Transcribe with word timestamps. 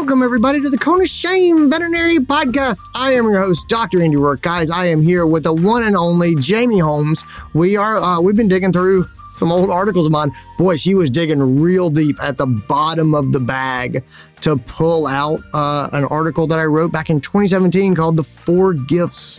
welcome 0.00 0.22
everybody 0.22 0.58
to 0.62 0.70
the 0.70 0.78
of 0.78 1.06
Shame 1.06 1.68
Veterinary 1.68 2.16
Podcast. 2.16 2.88
I 2.94 3.12
am 3.12 3.24
your 3.24 3.42
host, 3.42 3.68
Dr. 3.68 4.02
Andy 4.02 4.16
Roark. 4.16 4.40
Guys, 4.40 4.70
I 4.70 4.86
am 4.86 5.02
here 5.02 5.26
with 5.26 5.42
the 5.42 5.52
one 5.52 5.82
and 5.82 5.94
only 5.94 6.34
Jamie 6.36 6.80
Holms. 6.80 7.22
We 7.52 7.76
are 7.76 7.98
uh, 7.98 8.18
we've 8.18 8.34
been 8.34 8.48
digging 8.48 8.72
through 8.72 9.04
some 9.28 9.52
old 9.52 9.68
articles 9.68 10.06
of 10.06 10.12
mine. 10.12 10.32
Boy, 10.56 10.78
she 10.78 10.94
was 10.94 11.10
digging 11.10 11.60
real 11.60 11.90
deep 11.90 12.16
at 12.22 12.38
the 12.38 12.46
bottom 12.46 13.14
of 13.14 13.32
the 13.32 13.40
bag 13.40 14.02
to 14.40 14.56
pull 14.56 15.06
out 15.06 15.42
uh, 15.52 15.90
an 15.92 16.06
article 16.06 16.46
that 16.46 16.58
I 16.58 16.64
wrote 16.64 16.92
back 16.92 17.10
in 17.10 17.20
2017 17.20 17.94
called 17.94 18.16
"The 18.16 18.24
Four 18.24 18.72
Gifts 18.72 19.38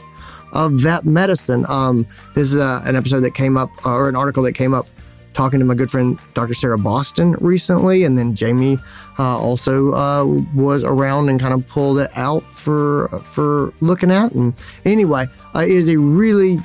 of 0.54 0.74
Vet 0.74 1.06
Medicine." 1.06 1.66
Um, 1.70 2.06
this 2.36 2.52
is 2.52 2.58
uh, 2.58 2.84
an 2.86 2.96
episode 2.96 3.22
that 3.22 3.34
came 3.34 3.58
up, 3.58 3.72
uh, 3.84 3.94
or 3.94 4.10
an 4.10 4.16
article 4.16 4.44
that 4.44 4.54
came 4.54 4.76
up 4.76 4.86
talking 5.34 5.60
to 5.60 5.66
my 5.66 5.74
good 5.74 5.90
friend 5.90 6.20
Dr. 6.34 6.54
Sarah 6.54 6.78
Boston 6.78 7.34
recently, 7.40 8.04
and 8.04 8.18
then 8.18 8.36
Jamie 8.36 8.78
uh, 9.20 9.38
also 9.38 9.94
uh, 9.94 10.26
was 10.56 10.84
around 10.84 11.30
and 11.30 11.40
kind 11.40 11.54
of 11.54 11.68
pulled 11.68 12.00
it 12.00 12.12
out 12.16 12.44
for 12.44 13.08
for 13.24 13.74
looking 13.82 14.12
at. 14.12 14.32
And 14.34 14.54
anyway, 14.86 15.28
uh, 15.56 15.60
it 15.60 15.72
is 15.72 15.90
a 15.90 15.98
really 15.98 16.60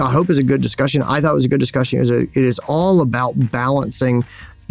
I 0.00 0.10
hope 0.10 0.30
is 0.30 0.38
a 0.38 0.42
good 0.42 0.62
discussion. 0.62 1.02
I 1.02 1.20
thought 1.20 1.32
it 1.32 1.34
was 1.34 1.44
a 1.44 1.48
good 1.48 1.60
discussion. 1.60 2.00
A, 2.00 2.14
it 2.22 2.36
is 2.36 2.58
all 2.60 3.00
about 3.00 3.34
balancing 3.50 4.24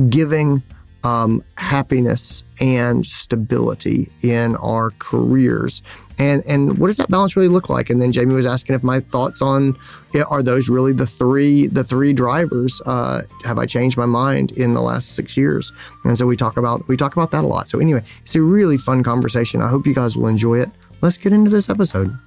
giving 0.10 0.64
um, 1.04 1.44
happiness 1.58 2.44
and 2.60 3.06
stability 3.06 4.12
in 4.22 4.56
our 4.58 4.92
careers. 5.00 5.82
And 6.20 6.44
and 6.46 6.78
what 6.78 6.88
does 6.88 6.98
that 6.98 7.10
balance 7.10 7.36
really 7.36 7.48
look 7.48 7.70
like? 7.70 7.90
And 7.90 8.02
then 8.02 8.12
Jamie 8.12 8.36
was 8.36 8.46
asking 8.46 8.76
if 8.76 8.84
my 8.84 9.00
thoughts 9.00 9.42
on 9.42 9.76
it 10.14 10.26
are 10.30 10.44
those 10.44 10.70
really 10.70 10.94
the 10.94 11.08
three 11.08 11.68
the 11.68 11.84
three 11.84 12.14
drivers? 12.14 12.82
Uh, 12.86 13.24
have 13.44 13.58
I 13.58 13.66
changed 13.66 13.98
my 13.98 14.06
mind 14.06 14.52
in 14.52 14.76
the 14.76 14.82
last 14.82 15.14
six 15.14 15.36
years? 15.36 15.74
And 16.04 16.18
so 16.18 16.28
we 16.28 16.38
talk 16.38 16.56
about 16.56 16.88
we 16.88 16.98
talk 16.98 17.14
about 17.14 17.32
that 17.32 17.44
a 17.44 17.48
lot. 17.48 17.68
So 17.68 17.80
anyway, 17.80 18.04
it's 18.24 18.36
a 18.36 18.42
really 18.42 18.78
fun 18.78 19.04
conversation. 19.04 19.62
I 19.62 19.70
hope 19.70 19.88
you 19.88 19.96
guys 19.96 20.16
will 20.16 20.28
enjoy 20.28 20.60
it. 20.60 20.70
Let's 21.02 21.18
get 21.18 21.34
into 21.34 21.50
this 21.50 21.70
episode. 21.70 22.18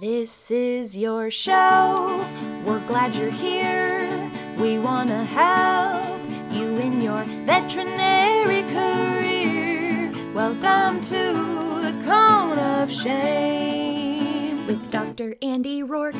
This 0.00 0.50
is 0.50 0.96
your 0.96 1.30
show. 1.30 2.26
We're 2.64 2.86
glad 2.86 3.14
you're 3.14 3.30
here. 3.30 4.30
We 4.58 4.78
want 4.78 5.08
to 5.08 5.24
help 5.24 6.19
your 7.10 7.24
veterinary 7.44 8.62
career. 8.72 10.12
Welcome 10.32 11.02
to 11.02 11.80
the 11.82 12.04
Cone 12.06 12.56
of 12.56 12.92
Shame 12.92 14.64
with 14.68 14.92
Dr. 14.92 15.34
Andy 15.42 15.82
Roark. 15.82 16.14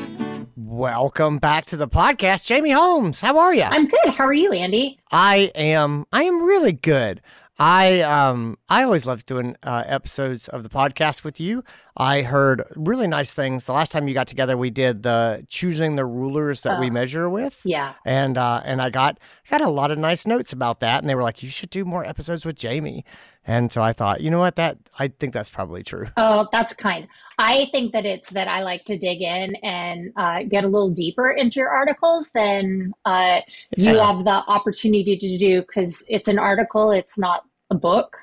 Welcome 0.57 1.37
back 1.37 1.65
to 1.67 1.77
the 1.77 1.87
podcast, 1.87 2.43
Jamie 2.45 2.71
Holms. 2.71 3.21
How 3.21 3.37
are 3.37 3.53
you? 3.53 3.63
I'm 3.63 3.87
good. 3.87 4.13
How 4.13 4.25
are 4.25 4.33
you, 4.33 4.51
Andy? 4.51 4.99
I 5.13 5.51
am. 5.55 6.07
I 6.11 6.23
am 6.23 6.43
really 6.43 6.73
good. 6.73 7.21
I 7.63 8.01
um 8.01 8.57
I 8.69 8.81
always 8.81 9.05
love 9.05 9.23
doing 9.27 9.55
uh, 9.61 9.83
episodes 9.85 10.47
of 10.47 10.63
the 10.63 10.69
podcast 10.69 11.23
with 11.23 11.39
you. 11.39 11.63
I 11.95 12.23
heard 12.23 12.63
really 12.75 13.05
nice 13.05 13.35
things 13.35 13.65
the 13.65 13.73
last 13.73 13.91
time 13.91 14.07
you 14.07 14.15
got 14.15 14.25
together. 14.27 14.57
We 14.57 14.71
did 14.71 15.03
the 15.03 15.45
choosing 15.47 15.95
the 15.95 16.05
rulers 16.05 16.63
that 16.63 16.79
we 16.79 16.87
Oh. 16.87 16.91
measure 16.93 17.29
with. 17.29 17.61
Yeah. 17.63 17.93
and 18.03 18.35
uh, 18.35 18.61
and 18.65 18.81
I 18.81 18.89
got 18.89 19.19
got 19.47 19.61
a 19.61 19.69
lot 19.69 19.91
of 19.91 19.99
nice 19.99 20.25
notes 20.25 20.51
about 20.51 20.79
that, 20.79 21.03
and 21.03 21.09
they 21.09 21.13
were 21.13 21.21
like, 21.21 21.43
"You 21.43 21.49
should 21.49 21.69
do 21.69 21.85
more 21.85 22.03
episodes 22.03 22.47
with 22.47 22.55
Jamie." 22.55 23.05
And 23.45 23.71
so 23.71 23.81
I 23.83 23.93
thought, 23.93 24.21
you 24.21 24.31
know 24.31 24.39
what, 24.39 24.55
that 24.55 24.77
I 24.97 25.07
think 25.09 25.31
that's 25.33 25.49
probably 25.51 25.83
true. 25.83 26.07
Oh, 26.17 26.47
that's 26.51 26.73
kind. 26.73 27.07
I 27.37 27.67
think 27.71 27.91
that 27.93 28.05
it's 28.07 28.29
that 28.31 28.47
I 28.47 28.61
like 28.63 28.85
to 28.85 28.97
dig 28.97 29.21
in 29.21 29.55
and 29.63 30.11
uh, 30.17 30.43
get 30.49 30.63
a 30.63 30.67
little 30.67 30.89
deeper 30.91 31.31
into 31.31 31.59
your 31.59 31.69
articles 31.69 32.31
than 32.33 32.91
uh, 33.05 33.41
you 33.77 33.95
Yeah. 33.95 34.05
have 34.15 34.23
the 34.25 34.31
opportunity 34.47 35.15
to 35.17 35.37
do 35.37 35.61
because 35.61 36.03
it's 36.07 36.27
an 36.27 36.37
article, 36.39 36.89
it's 36.91 37.17
not 37.19 37.43
a 37.71 37.75
book. 37.75 38.17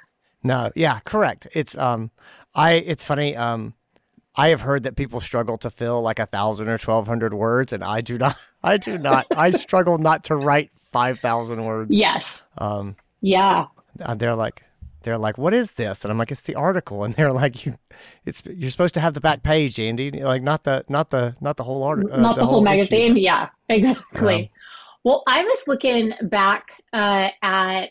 No, 0.44 0.70
yeah, 0.76 1.00
correct. 1.00 1.48
It's 1.52 1.76
um, 1.76 2.10
I 2.54 2.72
it's 2.74 3.02
funny 3.02 3.34
um. 3.34 3.74
I 4.36 4.50
have 4.50 4.60
heard 4.60 4.84
that 4.84 4.94
people 4.94 5.20
struggle 5.20 5.56
to 5.58 5.68
fill 5.70 6.00
like 6.00 6.20
a 6.20 6.26
thousand 6.26 6.68
or 6.68 6.78
twelve 6.78 7.08
hundred 7.08 7.34
words, 7.34 7.72
and 7.72 7.82
I 7.82 8.00
do 8.02 8.16
not. 8.18 8.36
I 8.62 8.76
do 8.76 8.96
not. 8.96 9.26
I 9.36 9.50
struggle 9.50 9.98
not 9.98 10.22
to 10.24 10.36
write 10.36 10.70
five 10.92 11.18
thousand 11.18 11.64
words. 11.64 11.90
Yes. 11.92 12.42
Um, 12.56 12.94
Yeah. 13.20 13.66
uh, 14.00 14.14
they're 14.14 14.36
like, 14.36 14.62
they're 15.02 15.18
like, 15.18 15.38
what 15.38 15.54
is 15.54 15.72
this? 15.72 16.04
And 16.04 16.12
I'm 16.12 16.18
like, 16.18 16.30
it's 16.30 16.42
the 16.42 16.54
article. 16.54 17.02
And 17.02 17.14
they're 17.16 17.32
like, 17.32 17.66
you, 17.66 17.78
it's 18.24 18.42
you're 18.46 18.70
supposed 18.70 18.94
to 18.94 19.00
have 19.00 19.14
the 19.14 19.20
back 19.20 19.42
page, 19.42 19.80
Andy. 19.80 20.10
Like 20.12 20.42
not 20.42 20.62
the 20.62 20.84
not 20.88 21.10
the 21.10 21.34
not 21.40 21.56
the 21.56 21.64
whole 21.64 21.82
article. 21.82 22.16
not 22.18 22.36
the, 22.36 22.46
whole, 22.46 22.58
issue. 22.58 22.76
magazine. 22.76 23.16
Yeah, 23.16 23.48
exactly. 23.68 24.40
Yeah. 24.42 24.48
Well, 25.02 25.22
I 25.26 25.42
was 25.42 25.58
looking 25.66 26.12
back 26.22 26.70
uh, 26.92 27.28
at 27.42 27.86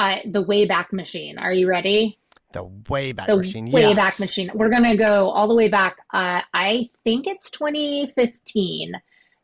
uh, 0.00 0.16
the 0.24 0.42
Wayback 0.42 0.92
Machine. 0.92 1.38
Are 1.38 1.52
you 1.52 1.68
ready? 1.68 2.18
The 2.52 2.64
Wayback 2.64 3.26
the 3.26 3.36
Machine. 3.36 3.70
Wayback 3.70 3.96
yes. 3.96 4.20
Machine. 4.20 4.50
We're 4.54 4.70
gonna 4.70 4.96
go 4.96 5.28
all 5.30 5.46
the 5.46 5.54
way 5.54 5.68
back. 5.68 5.98
Uh, 6.12 6.40
I 6.54 6.88
think 7.04 7.26
it's 7.26 7.50
2015, 7.50 8.94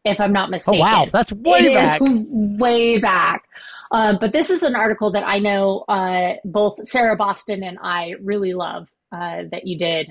if 0.05 0.19
I'm 0.19 0.33
not 0.33 0.51
mistaken. 0.51 0.81
Oh 0.81 0.83
wow, 0.83 1.07
that's 1.13 1.31
way 1.31 1.59
It 1.59 1.75
back. 1.75 2.01
way 2.01 2.99
back. 2.99 3.45
Uh, 3.93 4.15
but 4.19 4.33
this 4.33 4.49
is 4.49 4.63
an 4.63 4.75
article 4.75 5.11
that 5.13 5.25
I 5.25 5.39
know 5.39 5.85
uh, 5.89 6.37
both 6.45 6.85
Sarah 6.89 7.17
Boston 7.17 7.63
and 7.63 7.79
I 7.83 8.15
really 8.21 8.55
love 8.55 8.89
uh, 9.13 9.45
that 9.53 9.67
you 9.67 9.79
did 9.79 10.11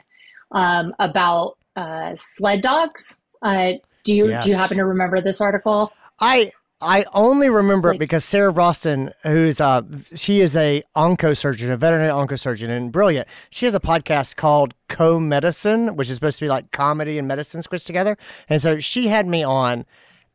um, 0.51 0.93
about 0.99 1.57
uh, 1.75 2.15
sled 2.15 2.61
dogs. 2.61 3.17
Uh, 3.41 3.73
do 4.03 4.13
you 4.13 4.27
do 4.43 4.49
you 4.49 4.55
happen 4.55 4.77
to 4.77 4.85
remember 4.85 5.21
this 5.21 5.41
article? 5.41 5.91
I 6.21 6.51
I 6.85 7.05
only 7.13 7.49
remember 7.49 7.91
it 7.91 7.99
because 7.99 8.23
Sarah 8.23 8.53
Boston, 8.53 9.11
who's 9.23 9.59
uh 9.59 9.81
she 10.15 10.39
is 10.39 10.55
a 10.55 10.83
oncosurgeon, 10.95 11.71
a 11.71 11.77
veterinary 11.77 12.11
oncosurgeon, 12.11 12.69
and 12.69 12.91
brilliant. 12.91 13.27
She 13.49 13.65
has 13.65 13.73
a 13.75 13.79
podcast 13.79 14.35
called 14.35 14.73
Co 14.87 15.19
Medicine, 15.19 15.95
which 15.95 16.09
is 16.09 16.15
supposed 16.15 16.39
to 16.39 16.45
be 16.45 16.49
like 16.49 16.71
comedy 16.71 17.17
and 17.17 17.27
medicine 17.27 17.61
squished 17.61 17.85
together. 17.85 18.17
And 18.47 18.61
so 18.61 18.79
she 18.79 19.07
had 19.07 19.27
me 19.27 19.43
on, 19.43 19.85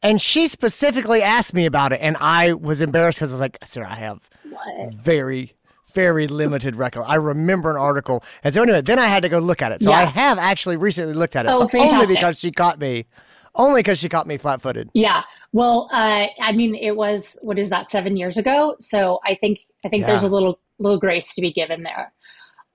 and 0.02 0.20
she 0.20 0.46
specifically 0.46 1.22
asked 1.22 1.54
me 1.54 1.66
about 1.66 1.92
it, 1.92 2.00
and 2.02 2.16
I 2.18 2.52
was 2.52 2.80
embarrassed 2.80 3.18
because 3.18 3.32
I 3.32 3.36
was 3.36 3.40
like, 3.40 3.58
Sarah, 3.64 3.90
I 3.90 3.94
have 3.96 4.28
What? 4.50 4.94
very 4.94 5.54
very 5.94 6.28
limited 6.28 6.76
record. 6.76 7.02
I 7.04 7.16
remember 7.16 7.70
an 7.70 7.76
article, 7.76 8.22
and 8.44 8.54
so 8.54 8.62
anyway, 8.62 8.80
then 8.80 8.98
I 8.98 9.08
had 9.08 9.22
to 9.24 9.28
go 9.28 9.38
look 9.40 9.60
at 9.62 9.72
it. 9.72 9.82
So 9.82 9.90
I 9.90 10.04
have 10.04 10.38
actually 10.38 10.76
recently 10.76 11.14
looked 11.14 11.34
at 11.34 11.46
it, 11.46 11.48
Oh, 11.48 11.68
only 11.74 12.06
because 12.06 12.38
she 12.38 12.52
caught 12.52 12.78
me, 12.78 13.06
only 13.56 13.80
because 13.80 13.98
she 13.98 14.08
caught 14.08 14.26
me 14.28 14.36
flat-footed. 14.36 14.90
Yeah. 14.94 15.22
Well, 15.52 15.88
uh, 15.92 16.26
I 16.40 16.52
mean, 16.52 16.74
it 16.74 16.96
was 16.96 17.36
what 17.42 17.58
is 17.58 17.70
that 17.70 17.90
seven 17.90 18.16
years 18.16 18.38
ago? 18.38 18.76
So 18.80 19.18
I 19.24 19.34
think 19.34 19.60
I 19.84 19.88
think 19.88 20.06
there's 20.06 20.22
a 20.22 20.28
little 20.28 20.60
little 20.78 20.98
grace 20.98 21.34
to 21.34 21.40
be 21.40 21.52
given 21.52 21.82
there. 21.82 22.12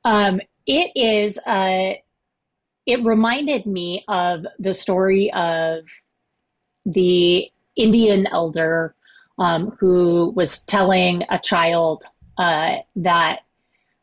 Um, 0.04 0.42
it 0.66 0.92
is. 0.96 1.38
Uh, 1.40 1.94
it 2.86 3.04
reminded 3.04 3.66
me 3.66 4.04
of 4.08 4.46
the 4.60 4.74
story 4.74 5.32
of 5.34 5.86
the 6.86 7.50
Indian 7.76 8.28
elder 8.28 8.96
um, 9.40 9.76
who 9.80 10.32
was 10.36 10.64
telling 10.64 11.24
a 11.30 11.40
child 11.40 12.04
uh, 12.38 12.76
that 12.96 13.40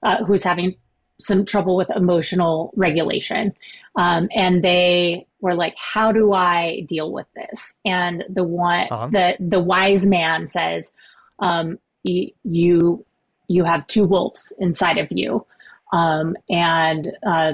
uh, 0.02 0.24
who's 0.24 0.42
having 0.42 0.74
some 1.20 1.44
trouble 1.44 1.76
with 1.76 1.90
emotional 1.94 2.72
regulation. 2.76 3.52
Um, 3.96 4.28
and 4.34 4.62
they 4.64 5.26
were 5.40 5.54
like, 5.54 5.74
"How 5.76 6.12
do 6.12 6.32
I 6.32 6.80
deal 6.88 7.12
with 7.12 7.26
this?" 7.34 7.74
And 7.84 8.24
the 8.28 8.44
one, 8.44 8.86
Uh-huh. 8.90 9.08
the 9.08 9.36
the 9.38 9.60
wise 9.60 10.06
man 10.06 10.46
says, 10.46 10.92
um, 11.40 11.78
you, 12.02 12.30
"You 12.44 13.04
you 13.48 13.64
have 13.64 13.86
two 13.86 14.04
wolves 14.06 14.52
inside 14.58 14.98
of 14.98 15.08
you, 15.10 15.44
um, 15.92 16.36
and 16.48 17.12
uh, 17.26 17.52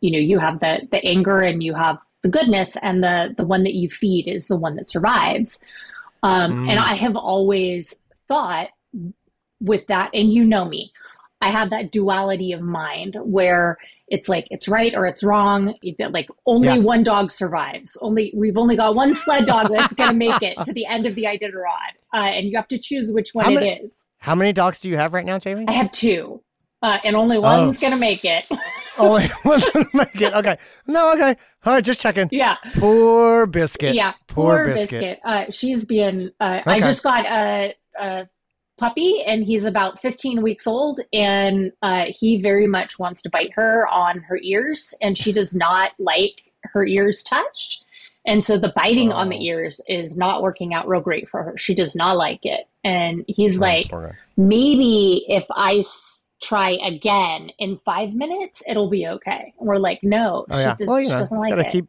you 0.00 0.10
know 0.12 0.18
you 0.18 0.38
have 0.38 0.60
the 0.60 0.86
the 0.90 1.02
anger 1.04 1.38
and 1.38 1.62
you 1.62 1.74
have 1.74 1.98
the 2.22 2.28
goodness, 2.28 2.76
and 2.82 3.02
the 3.02 3.34
the 3.36 3.46
one 3.46 3.62
that 3.64 3.74
you 3.74 3.88
feed 3.88 4.28
is 4.28 4.48
the 4.48 4.56
one 4.56 4.76
that 4.76 4.90
survives." 4.90 5.58
Um, 6.22 6.68
And 6.68 6.78
Mm. 6.78 6.84
I 6.92 6.94
have 6.94 7.16
always 7.16 7.94
thought 8.28 8.68
with 9.60 9.86
that, 9.86 10.10
and 10.12 10.32
you 10.32 10.44
know 10.44 10.64
me, 10.64 10.92
I 11.42 11.50
have 11.50 11.70
that 11.70 11.90
duality 11.92 12.52
of 12.52 12.60
mind 12.62 13.16
where 13.22 13.76
it's 14.08 14.28
like 14.28 14.46
it's 14.50 14.68
right 14.68 14.94
or 14.94 15.06
it's 15.06 15.22
wrong. 15.22 15.74
Like 16.10 16.28
only 16.46 16.68
Yeah. 16.68 16.78
one 16.78 17.02
dog 17.02 17.30
survives. 17.30 17.96
Only 18.00 18.32
we've 18.36 18.56
only 18.56 18.76
got 18.76 18.94
one 18.94 19.14
sled 19.14 19.46
dog 19.46 19.68
that's 19.70 19.92
going 19.94 20.10
to 20.10 20.16
make 20.16 20.40
it 20.42 20.56
to 20.64 20.72
the 20.72 20.86
end 20.86 21.06
of 21.06 21.14
the 21.14 21.24
Iditarod, 21.24 21.92
uh, 22.14 22.16
and 22.16 22.46
you 22.48 22.56
have 22.56 22.68
to 22.68 22.78
choose 22.78 23.10
which 23.12 23.30
one 23.32 23.44
How 23.44 23.50
it 23.52 23.54
many- 23.54 23.70
is. 23.70 23.96
How 24.18 24.34
many 24.36 24.52
dogs 24.52 24.80
do 24.80 24.88
you 24.88 24.96
have 24.96 25.14
right 25.14 25.24
now, 25.24 25.38
Jamie? 25.38 25.64
I 25.66 25.72
have 25.72 25.90
two, 25.90 26.42
uh, 26.82 26.98
and 27.04 27.16
only 27.16 27.38
one's 27.38 27.76
Oh. 27.76 27.80
going 27.80 27.92
to 27.92 27.98
make 27.98 28.24
it. 28.24 28.44
Only 28.98 29.30
one's 29.42 29.64
going 29.64 29.86
to 29.86 29.96
make 29.96 30.20
it. 30.20 30.34
Okay. 30.34 30.58
No, 30.86 31.14
okay. 31.14 31.34
All 31.64 31.72
right, 31.72 31.82
just 31.82 32.02
checking. 32.02 32.28
yeah, 32.30 32.56
Poor 32.74 33.46
biscuit. 33.46 33.94
yeah. 33.94 34.12
Poor, 34.28 34.56
Poor 34.56 34.64
biscuit. 34.66 35.00
biscuit. 35.00 35.18
Uh, 35.24 35.44
she's 35.50 35.86
being. 35.86 36.30
Uh, 36.38 36.60
I 36.66 36.78
just 36.78 37.02
got 37.02 37.24
a, 37.24 37.74
a 37.98 38.28
puppy, 38.82 39.22
and 39.26 39.44
he's 39.44 39.64
about 39.64 40.00
15 40.00 40.42
weeks 40.42 40.66
old, 40.66 41.00
and 41.12 41.70
uh, 41.82 42.06
he 42.08 42.40
very 42.42 42.66
much 42.66 42.98
wants 42.98 43.22
to 43.22 43.30
bite 43.30 43.52
her 43.54 43.86
on 43.88 44.18
her 44.20 44.38
ears, 44.42 44.92
and 45.00 45.16
she 45.16 45.32
does 45.32 45.54
not 45.54 45.92
like 46.00 46.42
her 46.64 46.84
ears 46.84 47.22
touched. 47.22 47.84
And 48.26 48.44
so 48.44 48.58
the 48.58 48.72
biting 48.76 49.12
on 49.12 49.28
Oh. 49.28 49.30
the 49.30 49.44
ears 49.46 49.80
is 49.88 50.16
not 50.16 50.42
working 50.42 50.74
out 50.74 50.88
real 50.88 51.00
great 51.00 51.28
for 51.28 51.42
her. 51.42 51.56
She 51.56 51.74
does 51.74 51.94
not 51.96 52.16
like 52.16 52.40
it. 52.44 52.68
And 52.84 53.24
he's 53.28 53.56
Oh, 53.58 53.60
like, 53.62 53.90
maybe 54.36 55.24
if 55.28 55.44
I 55.54 55.76
s- 55.78 56.22
try 56.42 56.70
again 56.84 57.50
in 57.58 57.78
five 57.84 58.14
minutes, 58.14 58.62
it'll 58.66 58.90
be 58.90 59.06
okay. 59.06 59.52
And 59.58 59.68
we're 59.68 59.78
like, 59.78 60.00
no, 60.02 60.44
Oh 60.50 60.56
she, 60.56 60.60
yeah. 60.62 60.74
does, 60.76 60.88
well, 60.88 61.00
you 61.00 61.08
she 61.08 61.14
doesn't 61.14 61.38
like 61.38 61.50
gotta 61.50 61.66
it. 61.68 61.72
keep 61.72 61.86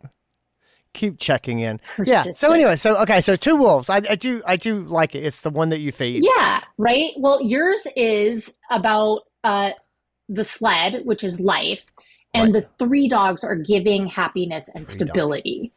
keep 0.94 1.18
checking 1.20 1.60
in. 1.60 1.80
Yeah. 2.06 2.32
So 2.32 2.52
anyway, 2.52 2.76
so 2.76 2.98
okay, 3.02 3.22
so 3.22 3.36
two 3.36 3.56
wolves. 3.56 3.90
I, 3.90 3.98
I 4.10 4.16
do 4.16 4.42
I 4.46 4.56
do 4.56 4.80
like 4.82 5.16
it. 5.16 5.24
It's 5.24 5.42
the 5.42 5.50
one 5.50 5.70
that 5.70 5.80
you 5.80 5.92
feed. 5.92 6.24
Yeah, 6.38 6.62
right. 6.78 7.12
Well, 7.18 7.42
yours 7.42 7.86
is 7.96 8.52
about 8.72 9.22
uh, 9.44 9.72
the 10.30 10.44
sled, 10.44 11.02
which 11.06 11.24
is 11.24 11.40
life, 11.40 11.82
and 12.34 12.54
Right. 12.54 12.64
the 12.64 12.86
three 12.86 13.08
dogs 13.10 13.44
are 13.44 13.56
giving 13.56 14.08
happiness 14.08 14.70
and 14.74 14.88
Three 14.88 15.00
dogs. 15.00 15.10
stability. 15.12 15.72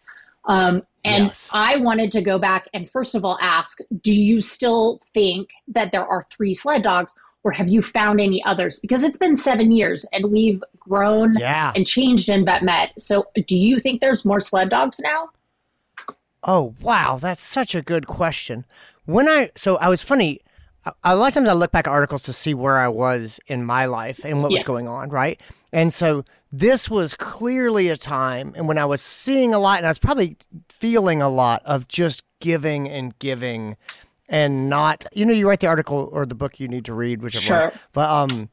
Um, 0.48 0.82
and 1.04 1.24
Yes. 1.26 1.50
I 1.52 1.76
wanted 1.76 2.12
to 2.12 2.22
go 2.22 2.38
back 2.38 2.68
and 2.72 2.88
first 2.90 3.14
of 3.16 3.24
all 3.24 3.36
ask, 3.40 3.78
do 4.02 4.12
you 4.12 4.40
still 4.40 5.00
think 5.12 5.48
that 5.68 5.90
there 5.92 6.06
are 6.06 6.24
three 6.30 6.54
sled 6.54 6.82
dogs, 6.84 7.12
or 7.46 7.52
have 7.52 7.68
you 7.68 7.80
found 7.80 8.20
any 8.20 8.42
others? 8.44 8.80
Because 8.80 9.04
it's 9.04 9.16
been 9.18 9.36
seven 9.36 9.70
years 9.70 10.04
and 10.12 10.32
we've 10.32 10.62
grown 10.80 11.32
Yeah. 11.38 11.72
and 11.76 11.86
changed 11.86 12.28
in 12.28 12.44
VetMed. 12.44 12.88
So, 12.98 13.28
do 13.46 13.56
you 13.56 13.78
think 13.78 14.00
there's 14.00 14.24
more 14.24 14.40
sled 14.40 14.68
dogs 14.68 14.98
now? 14.98 15.28
Oh 16.42 16.74
wow, 16.80 17.18
that's 17.20 17.42
such 17.42 17.74
a 17.74 17.82
good 17.82 18.06
question. 18.08 18.64
When 19.04 19.28
I 19.28 19.50
so 19.54 19.76
I 19.76 19.88
was 19.88 20.02
funny. 20.02 20.40
a- 20.84 20.92
A 21.04 21.16
lot 21.16 21.28
of 21.28 21.34
times 21.34 21.48
I 21.48 21.52
look 21.52 21.72
back 21.72 21.86
at 21.88 21.90
articles 21.90 22.22
to 22.24 22.32
see 22.32 22.54
where 22.54 22.78
I 22.78 22.86
was 22.88 23.40
in 23.48 23.64
my 23.64 23.86
life 23.86 24.20
and 24.24 24.40
what 24.42 24.52
was 24.52 24.62
going 24.64 24.86
on, 24.88 25.08
right? 25.10 25.40
And 25.72 25.92
so 25.92 26.24
this 26.52 26.88
was 26.88 27.14
clearly 27.14 27.88
a 27.88 27.96
time 27.96 28.52
and 28.56 28.68
when 28.68 28.78
I 28.78 28.84
was 28.84 29.02
seeing 29.02 29.52
a 29.52 29.58
lot 29.58 29.78
and 29.78 29.86
I 29.86 29.90
was 29.90 29.98
probably 29.98 30.36
feeling 30.68 31.20
a 31.22 31.28
lot 31.28 31.60
of 31.64 31.88
just 31.88 32.22
giving 32.40 32.88
and 32.88 33.18
giving 33.18 33.76
and 34.28 34.68
not 34.68 35.06
you 35.14 35.24
know 35.24 35.32
you 35.32 35.48
write 35.48 35.60
the 35.60 35.66
article 35.66 36.08
or 36.12 36.26
the 36.26 36.34
book 36.34 36.58
you 36.60 36.68
need 36.68 36.84
to 36.84 36.94
read 36.94 37.22
whichever 37.22 37.60
one. 37.62 37.70
Sure. 37.70 37.80
but 37.92 38.08
um 38.10 38.48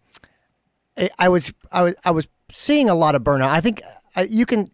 I- 1.17 1.29
was 1.29 1.51
I 1.71 1.81
was 1.81 1.95
I 2.05 2.11
was 2.11 2.27
seeing 2.51 2.89
a 2.89 2.95
lot 2.95 3.15
of 3.15 3.23
burnout. 3.23 3.49
I 3.49 3.61
think 3.61 3.81
you 4.29 4.45
can. 4.45 4.69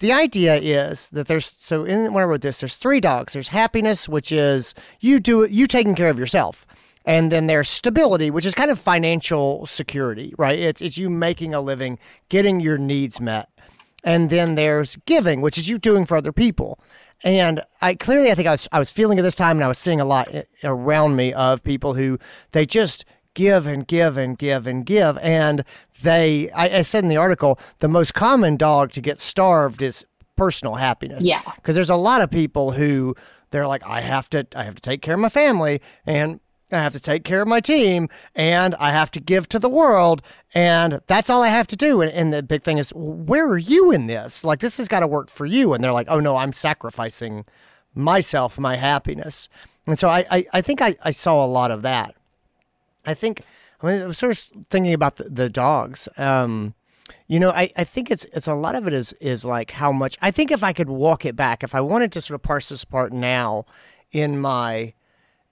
The 0.00 0.12
idea 0.12 0.54
is 0.54 1.10
that 1.10 1.26
there's 1.26 1.52
so 1.58 1.84
in 1.84 2.12
when 2.12 2.22
I 2.22 2.26
wrote 2.26 2.42
this, 2.42 2.60
there's 2.60 2.76
three 2.76 3.00
dogs. 3.00 3.32
There's 3.32 3.48
happiness, 3.48 4.08
which 4.08 4.30
is 4.30 4.72
you 5.00 5.18
do 5.18 5.44
you 5.50 5.66
taking 5.66 5.96
care 5.96 6.08
of 6.10 6.18
yourself, 6.20 6.64
and 7.04 7.32
then 7.32 7.48
there's 7.48 7.68
stability, 7.68 8.30
which 8.30 8.46
is 8.46 8.54
kind 8.54 8.70
of 8.70 8.78
financial 8.78 9.66
security, 9.66 10.32
right? 10.38 10.56
It's 10.56 10.80
it's 10.80 10.96
you 10.96 11.10
making 11.10 11.52
a 11.54 11.60
living, 11.60 11.98
getting 12.28 12.60
your 12.60 12.78
needs 12.78 13.20
met, 13.20 13.48
and 14.08 14.30
then 14.30 14.54
there's 14.54 14.96
giving, 15.04 15.42
which 15.42 15.58
is 15.58 15.68
you 15.68 15.76
doing 15.76 16.06
for 16.06 16.16
other 16.16 16.32
people. 16.32 16.78
And 17.22 17.60
I 17.82 17.94
clearly, 17.94 18.30
I 18.30 18.34
think 18.34 18.48
I 18.48 18.52
was 18.52 18.66
I 18.72 18.78
was 18.78 18.90
feeling 18.90 19.18
at 19.18 19.22
this 19.22 19.36
time, 19.36 19.58
and 19.58 19.64
I 19.64 19.68
was 19.68 19.76
seeing 19.76 20.00
a 20.00 20.06
lot 20.06 20.34
eh, 20.34 20.44
around 20.64 21.14
me 21.14 21.34
of 21.34 21.62
people 21.62 21.92
who 21.92 22.18
they 22.52 22.64
just 22.64 23.04
give 23.34 23.66
and 23.66 23.86
give 23.86 24.16
and 24.16 24.38
give 24.38 24.66
and 24.66 24.86
give. 24.86 25.18
And 25.18 25.62
they, 26.02 26.50
I, 26.52 26.78
I 26.78 26.82
said 26.82 27.04
in 27.04 27.10
the 27.10 27.18
article, 27.18 27.58
the 27.80 27.88
most 27.88 28.14
common 28.14 28.56
dog 28.56 28.92
to 28.92 29.02
get 29.02 29.20
starved 29.20 29.82
is 29.82 30.06
personal 30.36 30.76
happiness. 30.76 31.22
Yeah. 31.22 31.42
Because 31.56 31.74
there's 31.74 31.90
a 31.90 31.96
lot 31.96 32.22
of 32.22 32.30
people 32.30 32.72
who 32.72 33.14
they're 33.50 33.66
like, 33.66 33.82
I 33.84 34.00
have 34.00 34.30
to, 34.30 34.46
I 34.56 34.64
have 34.64 34.74
to 34.76 34.80
take 34.80 35.02
care 35.02 35.14
of 35.14 35.20
my 35.20 35.28
family 35.28 35.82
and 36.06 36.40
I 36.70 36.78
have 36.78 36.92
to 36.92 37.00
take 37.00 37.24
care 37.24 37.40
of 37.40 37.48
my 37.48 37.60
team 37.60 38.08
and 38.34 38.74
I 38.76 38.92
have 38.92 39.10
to 39.12 39.20
give 39.20 39.48
to 39.50 39.58
the 39.58 39.68
world. 39.68 40.22
And 40.54 41.00
that's 41.06 41.30
all 41.30 41.42
I 41.42 41.48
have 41.48 41.66
to 41.68 41.76
do. 41.76 42.00
And, 42.02 42.12
and 42.12 42.32
the 42.32 42.42
big 42.42 42.62
thing 42.62 42.78
is, 42.78 42.90
where 42.94 43.46
are 43.48 43.58
you 43.58 43.90
in 43.90 44.06
this? 44.06 44.44
Like, 44.44 44.60
this 44.60 44.76
has 44.78 44.88
got 44.88 45.00
to 45.00 45.06
work 45.06 45.30
for 45.30 45.46
you. 45.46 45.72
And 45.72 45.82
they're 45.82 45.92
like, 45.92 46.08
oh 46.10 46.20
no, 46.20 46.36
I'm 46.36 46.52
sacrificing 46.52 47.44
myself, 47.94 48.58
my 48.58 48.76
happiness. 48.76 49.48
And 49.86 49.98
so 49.98 50.08
I, 50.08 50.26
I, 50.30 50.46
I 50.52 50.60
think 50.60 50.82
I, 50.82 50.96
I 51.02 51.10
saw 51.10 51.44
a 51.44 51.46
lot 51.46 51.70
of 51.70 51.82
that. 51.82 52.14
I 53.06 53.14
think 53.14 53.42
I, 53.82 53.86
mean, 53.86 54.02
I 54.02 54.06
was 54.06 54.18
sort 54.18 54.32
of 54.32 54.38
thinking 54.68 54.92
about 54.92 55.16
the, 55.16 55.24
the 55.24 55.48
dogs. 55.48 56.08
Um, 56.16 56.74
you 57.26 57.40
know, 57.40 57.50
I, 57.50 57.70
I 57.76 57.84
think 57.84 58.10
it's 58.10 58.24
it's 58.26 58.46
a 58.46 58.54
lot 58.54 58.74
of 58.74 58.86
it 58.86 58.92
is 58.92 59.14
is 59.14 59.44
like 59.44 59.72
how 59.72 59.92
much 59.92 60.18
I 60.20 60.30
think 60.30 60.50
if 60.50 60.62
I 60.62 60.72
could 60.72 60.90
walk 60.90 61.24
it 61.24 61.36
back, 61.36 61.62
if 61.62 61.74
I 61.74 61.80
wanted 61.80 62.12
to 62.12 62.20
sort 62.20 62.34
of 62.34 62.42
parse 62.42 62.68
this 62.68 62.82
apart 62.82 63.12
now 63.12 63.64
in 64.12 64.40
my 64.40 64.94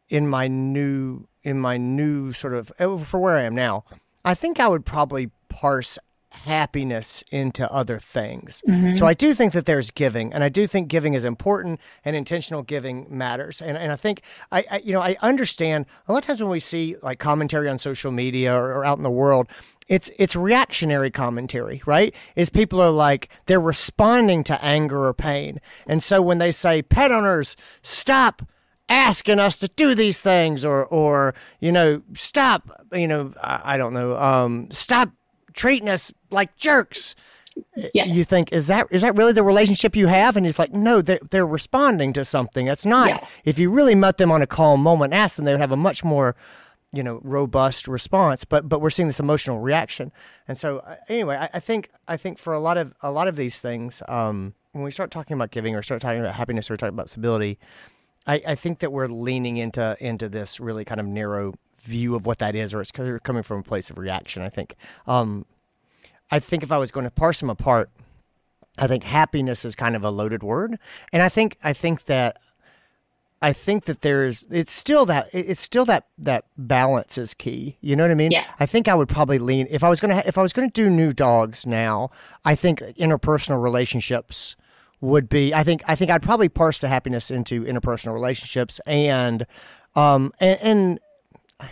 in 0.09 0.29
my 0.29 0.49
new 0.49 1.27
in 1.43 1.61
my 1.61 1.77
new 1.77 2.33
sort 2.33 2.55
of 2.55 2.73
oh, 2.81 2.99
for 2.99 3.19
where 3.21 3.37
I 3.37 3.43
am 3.43 3.55
now, 3.55 3.85
I 4.25 4.35
think 4.35 4.59
I 4.61 4.69
would 4.69 4.85
probably 4.85 5.31
parse 5.49 5.99
happiness 6.45 7.25
into 7.33 7.71
other 7.73 7.99
things. 7.99 8.63
Mm-hmm. 8.69 8.95
So 8.95 9.07
I 9.07 9.15
do 9.15 9.35
think 9.35 9.53
that 9.53 9.65
there's 9.65 9.91
giving, 9.91 10.33
and 10.33 10.45
I 10.45 10.49
do 10.49 10.67
think 10.67 10.89
giving 10.89 11.15
is 11.15 11.25
important, 11.25 11.81
and 12.05 12.15
intentional 12.15 12.63
giving 12.63 13.07
matters. 13.09 13.63
And 13.63 13.77
and 13.77 13.93
I 13.93 13.97
think 13.97 14.23
I, 14.53 14.65
I 14.71 14.79
you 14.79 14.93
know 14.93 15.01
I 15.01 15.17
understand 15.23 15.87
a 16.07 16.13
lot 16.13 16.19
of 16.19 16.27
times 16.27 16.41
when 16.41 16.51
we 16.51 16.61
see 16.61 16.97
like 17.03 17.19
commentary 17.19 17.69
on 17.69 17.79
social 17.79 18.13
media 18.13 18.55
or, 18.55 18.73
or 18.73 18.85
out 18.85 18.99
in 18.99 19.05
the 19.05 19.11
world. 19.11 19.49
It's 19.89 20.11
it's 20.19 20.35
reactionary 20.35 21.13
commentary, 21.13 21.81
right? 21.87 22.13
Is 22.35 22.51
people 22.51 22.81
are 22.81 22.91
like 22.91 23.29
they're 23.47 23.61
responding 23.61 24.43
to 24.45 24.63
anger 24.63 25.07
or 25.07 25.15
pain, 25.15 25.61
and 25.87 26.03
so 26.03 26.21
when 26.21 26.39
they 26.39 26.51
say 26.51 26.83
pet 26.83 27.13
owners 27.13 27.57
stop 27.83 28.43
asking 28.89 29.41
us 29.41 29.57
to 29.59 29.69
do 29.69 29.95
these 29.95 30.21
things 30.21 30.65
or 30.65 30.87
or 30.87 31.35
you 31.61 31.73
know 31.73 32.03
stop 32.15 32.87
you 32.93 33.09
know 33.09 33.33
i, 33.43 33.75
I 33.75 33.77
don't 33.77 33.93
know 33.93 34.17
um 34.17 34.69
stop 34.71 35.11
treating 35.55 35.89
us 35.89 36.13
like 36.31 36.57
jerks. 36.57 37.15
Yes. 37.95 38.09
you 38.09 38.23
think 38.23 38.53
is 38.53 38.67
that 38.67 38.87
is 38.91 39.01
that 39.01 39.17
really 39.17 39.33
the 39.33 39.43
relationship 39.43 39.97
you 39.97 40.09
have? 40.09 40.37
And 40.37 40.45
he's 40.45 40.59
like 40.59 40.75
no 40.75 41.01
they're, 41.01 41.19
they're 41.31 41.47
responding 41.47 42.13
to 42.13 42.23
something. 42.25 42.67
That's 42.67 42.85
not 42.85 43.09
Yeah. 43.09 43.27
if 43.47 43.59
you 43.59 43.71
really 43.71 43.95
met 43.95 44.19
them 44.19 44.31
on 44.31 44.43
a 44.43 44.47
calm 44.47 44.83
moment 44.83 45.15
asked 45.15 45.37
them 45.37 45.47
they 45.47 45.53
would 45.53 45.61
have 45.61 45.73
a 45.73 45.77
much 45.77 46.05
more 46.05 46.37
you 46.93 47.03
know 47.03 47.19
robust 47.25 47.89
response. 47.89 48.45
But 48.45 48.69
but 48.69 48.81
we're 48.83 48.91
seeing 48.91 49.07
this 49.07 49.19
emotional 49.19 49.59
reaction. 49.61 50.13
And 50.47 50.59
so 50.59 50.79
uh, 50.81 50.97
anyway 51.09 51.37
I, 51.39 51.49
I 51.55 51.61
think 51.61 51.91
i 52.07 52.17
think 52.19 52.39
for 52.39 52.53
a 52.53 52.61
lot 52.61 52.77
of 52.77 52.93
a 53.01 53.11
lot 53.11 53.27
of 53.27 53.37
these 53.37 53.59
things 53.59 54.03
um 54.07 54.53
when 54.73 54.85
we 54.85 54.91
start 54.93 55.11
talking 55.11 55.35
about 55.35 55.51
giving 55.51 55.75
or 55.75 55.81
start 55.83 56.03
talking 56.03 56.21
about 56.21 56.35
happiness 56.35 56.71
or 56.71 56.77
talking 56.77 56.95
about 56.95 57.09
stability 57.09 57.59
I, 58.27 58.43
I 58.47 58.55
think 58.55 58.81
that 58.81 58.93
we're 58.93 59.09
leaning 59.09 59.57
into 59.57 59.97
into 60.01 60.29
this 60.29 60.59
really 60.61 60.85
kind 60.85 61.01
of 61.01 61.07
narrow 61.07 61.55
view 61.81 62.15
of 62.15 62.27
what 62.27 62.39
that 62.39 62.55
is, 62.55 62.75
or 62.75 62.81
it's 62.81 62.91
coming 62.91 63.43
from 63.43 63.61
a 63.61 63.63
place 63.63 63.91
of 63.91 63.99
reaction. 63.99 64.43
I 64.43 64.49
think. 64.49 64.75
Um, 65.07 65.47
I 66.31 66.41
think 66.41 66.63
if 66.63 66.73
I 66.73 66.77
was 66.77 66.91
going 66.91 67.05
to 67.05 67.11
parse 67.11 67.39
them 67.39 67.51
apart, 67.51 67.89
I 68.79 68.89
think 68.89 69.05
happiness 69.05 69.65
is 69.65 69.77
kind 69.77 69.95
of 69.95 70.03
a 70.03 70.11
loaded 70.11 70.43
word, 70.43 70.79
and 71.13 71.23
I 71.23 71.29
think 71.29 71.57
I 71.63 71.73
think 71.73 72.07
that 72.07 72.39
I 73.41 73.53
think 73.53 73.85
that 73.85 74.01
there's 74.01 74.45
it's 74.51 74.73
still 74.73 75.07
that 75.07 75.29
it's 75.33 75.61
still 75.61 75.85
that 75.85 76.07
that 76.19 76.47
balance 76.57 77.19
is 77.19 77.35
key. 77.35 77.77
You 77.81 77.95
know 77.95 78.05
what 78.05 78.11
I 78.11 78.15
mean? 78.15 78.33
Yeah. 78.33 78.45
I 78.59 78.67
think 78.67 78.89
I 78.89 78.95
would 78.95 79.09
probably 79.09 79.39
lean 79.39 79.67
if 79.71 79.85
I 79.85 79.89
was 79.89 80.01
gonna 80.01 80.17
ha- 80.17 80.23
if 80.27 80.39
I 80.39 80.43
was 80.43 80.53
gonna 80.53 80.71
do 80.71 80.89
new 80.89 81.13
dogs 81.13 81.67
now. 81.67 82.11
I 82.45 82.55
think 82.55 82.81
interpersonal 82.81 83.63
relationships 83.63 84.57
would 85.01 85.29
be. 85.29 85.55
I 85.55 85.63
think 85.63 85.83
I 85.87 85.95
think 85.95 86.11
I'd 86.11 86.23
probably 86.23 86.49
parse 86.49 86.81
the 86.81 86.89
happiness 86.89 87.31
into 87.31 87.65
interpersonal 87.65 88.15
relationships 88.15 88.81
and 88.87 89.47
um 89.95 90.33
and. 90.41 90.59
and 90.63 91.01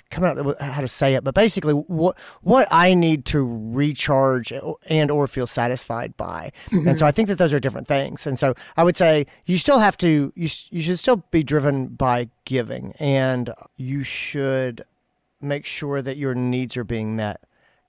coming 0.09 0.31
out 0.31 0.43
with 0.43 0.59
how 0.59 0.81
to 0.81 0.89
say 0.89 1.13
it, 1.15 1.23
but 1.25 1.35
basically 1.35 1.75
what 1.75 2.17
what 2.41 2.67
I 2.71 2.95
need 2.95 3.27
to 3.27 3.45
recharge 3.45 4.51
and 4.87 5.11
or 5.11 5.29
feel 5.29 5.47
satisfied 5.47 6.17
by. 6.17 6.53
And 6.71 6.99
so 6.99 7.05
I 7.05 7.11
think 7.11 7.29
that 7.29 7.37
those 7.37 7.53
are 7.53 7.61
different 7.61 7.87
things. 7.87 8.27
And 8.27 8.39
so 8.39 8.55
I 8.79 8.83
would 8.83 8.97
say 8.97 9.27
you 9.45 9.59
still 9.59 9.81
have 9.81 9.99
to 9.99 10.33
you 10.35 10.49
you 10.71 10.81
should 10.81 10.99
still 10.99 11.23
be 11.31 11.43
driven 11.43 11.89
by 11.89 12.31
giving 12.47 12.95
and 12.99 13.51
you 13.77 14.03
should 14.03 14.85
make 15.39 15.67
sure 15.67 16.01
that 16.01 16.17
your 16.17 16.35
needs 16.35 16.79
are 16.79 16.85
being 16.85 17.15
met. 17.15 17.43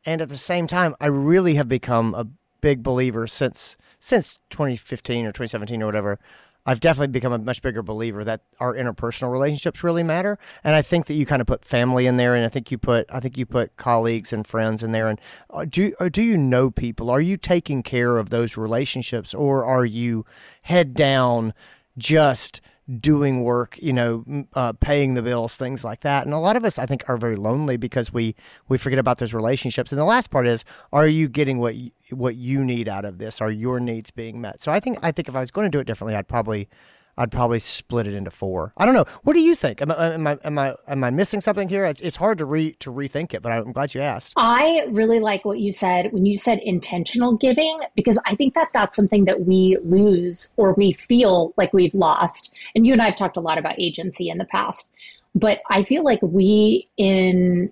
And 0.05 0.21
at 0.21 0.27
the 0.27 0.37
same 0.37 0.67
time, 0.67 0.95
I 0.99 1.05
really 1.05 1.55
have 1.55 1.69
become 1.69 2.13
a 2.13 2.27
big 2.59 2.83
believer 2.83 3.25
since 3.25 3.77
since 4.05 4.37
2015 4.51 5.25
or 5.25 5.29
2017 5.29 5.81
or 5.81 5.87
whatever. 5.87 6.19
I've 6.63 6.79
definitely 6.79 7.11
become 7.11 7.33
a 7.33 7.39
much 7.39 7.61
bigger 7.61 7.81
believer 7.81 8.23
that 8.23 8.41
our 8.59 8.75
interpersonal 8.75 9.31
relationships 9.31 9.83
really 9.83 10.03
matter, 10.03 10.37
and 10.63 10.75
I 10.75 10.81
think 10.81 11.07
that 11.07 11.13
you 11.13 11.25
kind 11.25 11.41
of 11.41 11.47
put 11.47 11.65
family 11.65 12.05
in 12.07 12.17
there, 12.17 12.33
and 12.33 12.45
I 12.45 12.49
think 12.49 12.71
you 12.71 12.77
put 12.77 13.07
I 13.11 13.19
think 13.19 13.37
you 13.37 13.45
put 13.45 13.77
colleagues 13.77 14.33
and 14.33 14.45
friends 14.45 14.81
in 14.81 14.91
there. 14.91 15.07
And 15.07 15.19
uh, 15.49 15.65
do 15.65 15.93
or 15.99 16.09
do 16.09 16.23
you 16.23 16.37
know 16.37 16.71
people? 16.71 17.09
Are 17.09 17.21
you 17.21 17.37
taking 17.37 17.83
care 17.83 18.17
of 18.17 18.31
those 18.31 18.57
relationships, 18.57 19.33
or 19.33 19.63
are 19.63 19.85
you 19.85 20.25
head 20.63 20.95
down 20.95 21.53
just 21.97 22.61
doing 22.99 23.41
work, 23.41 23.77
you 23.81 23.91
know, 23.93 24.45
uh, 24.53 24.73
paying 24.73 25.15
the 25.15 25.21
bills, 25.21 25.55
things 25.55 25.83
like 25.83 26.01
that. 26.01 26.25
And 26.25 26.33
a 26.33 26.37
lot 26.37 26.55
of 26.55 26.63
us, 26.63 26.77
I 26.77 26.85
think, 26.85 27.03
are 27.09 27.17
very 27.17 27.35
lonely 27.35 27.77
because 27.77 28.13
we 28.13 28.35
we 28.67 28.77
forget 28.77 28.99
about 28.99 29.17
those 29.17 29.33
relationships. 29.33 29.91
And 29.91 29.99
the 29.99 30.05
last 30.05 30.29
part 30.29 30.45
is, 30.45 30.63
are 30.93 31.07
you 31.07 31.27
getting 31.27 31.57
what 31.57 31.75
you, 31.75 31.91
what 32.11 32.35
you 32.35 32.63
need 32.63 32.87
out 32.87 33.05
of 33.05 33.17
this? 33.17 33.41
Are 33.41 33.51
your 33.51 33.79
needs 33.79 34.11
being 34.11 34.39
met? 34.39 34.61
So 34.61 34.71
I 34.71 34.79
think 34.79 34.99
I 35.01 35.11
think 35.11 35.27
if 35.27 35.35
I 35.35 35.39
was 35.39 35.51
going 35.51 35.65
to 35.65 35.75
do 35.75 35.79
it 35.79 35.87
differently, 35.87 36.15
I'd 36.15 36.27
probably 36.27 36.69
I'd 37.17 37.31
probably 37.31 37.59
split 37.59 38.07
it 38.07 38.13
into 38.13 38.31
four. 38.31 38.73
I 38.77 38.85
don't 38.85 38.93
know. 38.93 39.05
What 39.23 39.33
do 39.33 39.39
you 39.39 39.55
think? 39.55 39.81
Am 39.81 39.91
I 39.91 40.13
am 40.13 40.27
I 40.27 40.37
am 40.43 40.59
I, 40.59 40.75
am 40.87 41.03
I 41.03 41.09
missing 41.11 41.39
something 41.39 41.69
here? 41.69 41.85
It's, 41.85 42.01
it's 42.01 42.17
hard 42.17 42.37
to 42.39 42.45
re 42.45 42.73
to 42.79 42.91
rethink 42.91 43.33
it, 43.33 43.41
but 43.41 43.51
I'm 43.51 43.71
glad 43.71 43.93
you 43.93 44.01
asked. 44.01 44.33
I 44.35 44.85
really 44.89 45.19
like 45.19 45.45
what 45.45 45.59
you 45.59 45.71
said 45.71 46.11
when 46.11 46.25
you 46.25 46.37
said 46.37 46.59
intentional 46.63 47.37
giving, 47.37 47.79
because 47.95 48.19
I 48.25 48.35
think 48.35 48.53
that 48.55 48.69
that's 48.73 48.95
something 48.95 49.25
that 49.25 49.45
we 49.45 49.77
lose 49.83 50.53
or 50.57 50.73
we 50.73 50.93
feel 51.07 51.53
like 51.57 51.73
we've 51.73 51.93
lost. 51.93 52.53
And 52.75 52.85
you 52.85 52.93
and 52.93 53.01
I 53.01 53.05
have 53.05 53.17
talked 53.17 53.37
a 53.37 53.41
lot 53.41 53.57
about 53.57 53.79
agency 53.79 54.29
in 54.29 54.37
the 54.37 54.45
past, 54.45 54.89
but 55.33 55.59
I 55.69 55.83
feel 55.83 56.03
like 56.03 56.19
we 56.21 56.89
in 56.97 57.71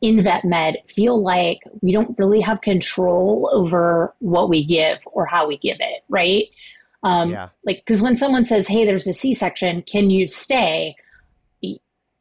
in 0.00 0.22
vet 0.22 0.44
med 0.44 0.78
feel 0.94 1.22
like 1.22 1.58
we 1.82 1.92
don't 1.92 2.18
really 2.18 2.40
have 2.40 2.62
control 2.62 3.50
over 3.52 4.14
what 4.20 4.48
we 4.48 4.64
give 4.64 4.98
or 5.04 5.26
how 5.26 5.46
we 5.46 5.58
give 5.58 5.76
it, 5.80 6.02
right? 6.08 6.44
Um, 7.02 7.30
yeah. 7.30 7.48
Like, 7.64 7.82
because 7.86 8.02
when 8.02 8.16
someone 8.16 8.44
says, 8.44 8.68
"Hey, 8.68 8.84
there's 8.84 9.06
a 9.06 9.14
C-section, 9.14 9.82
can 9.82 10.10
you 10.10 10.28
stay?" 10.28 10.96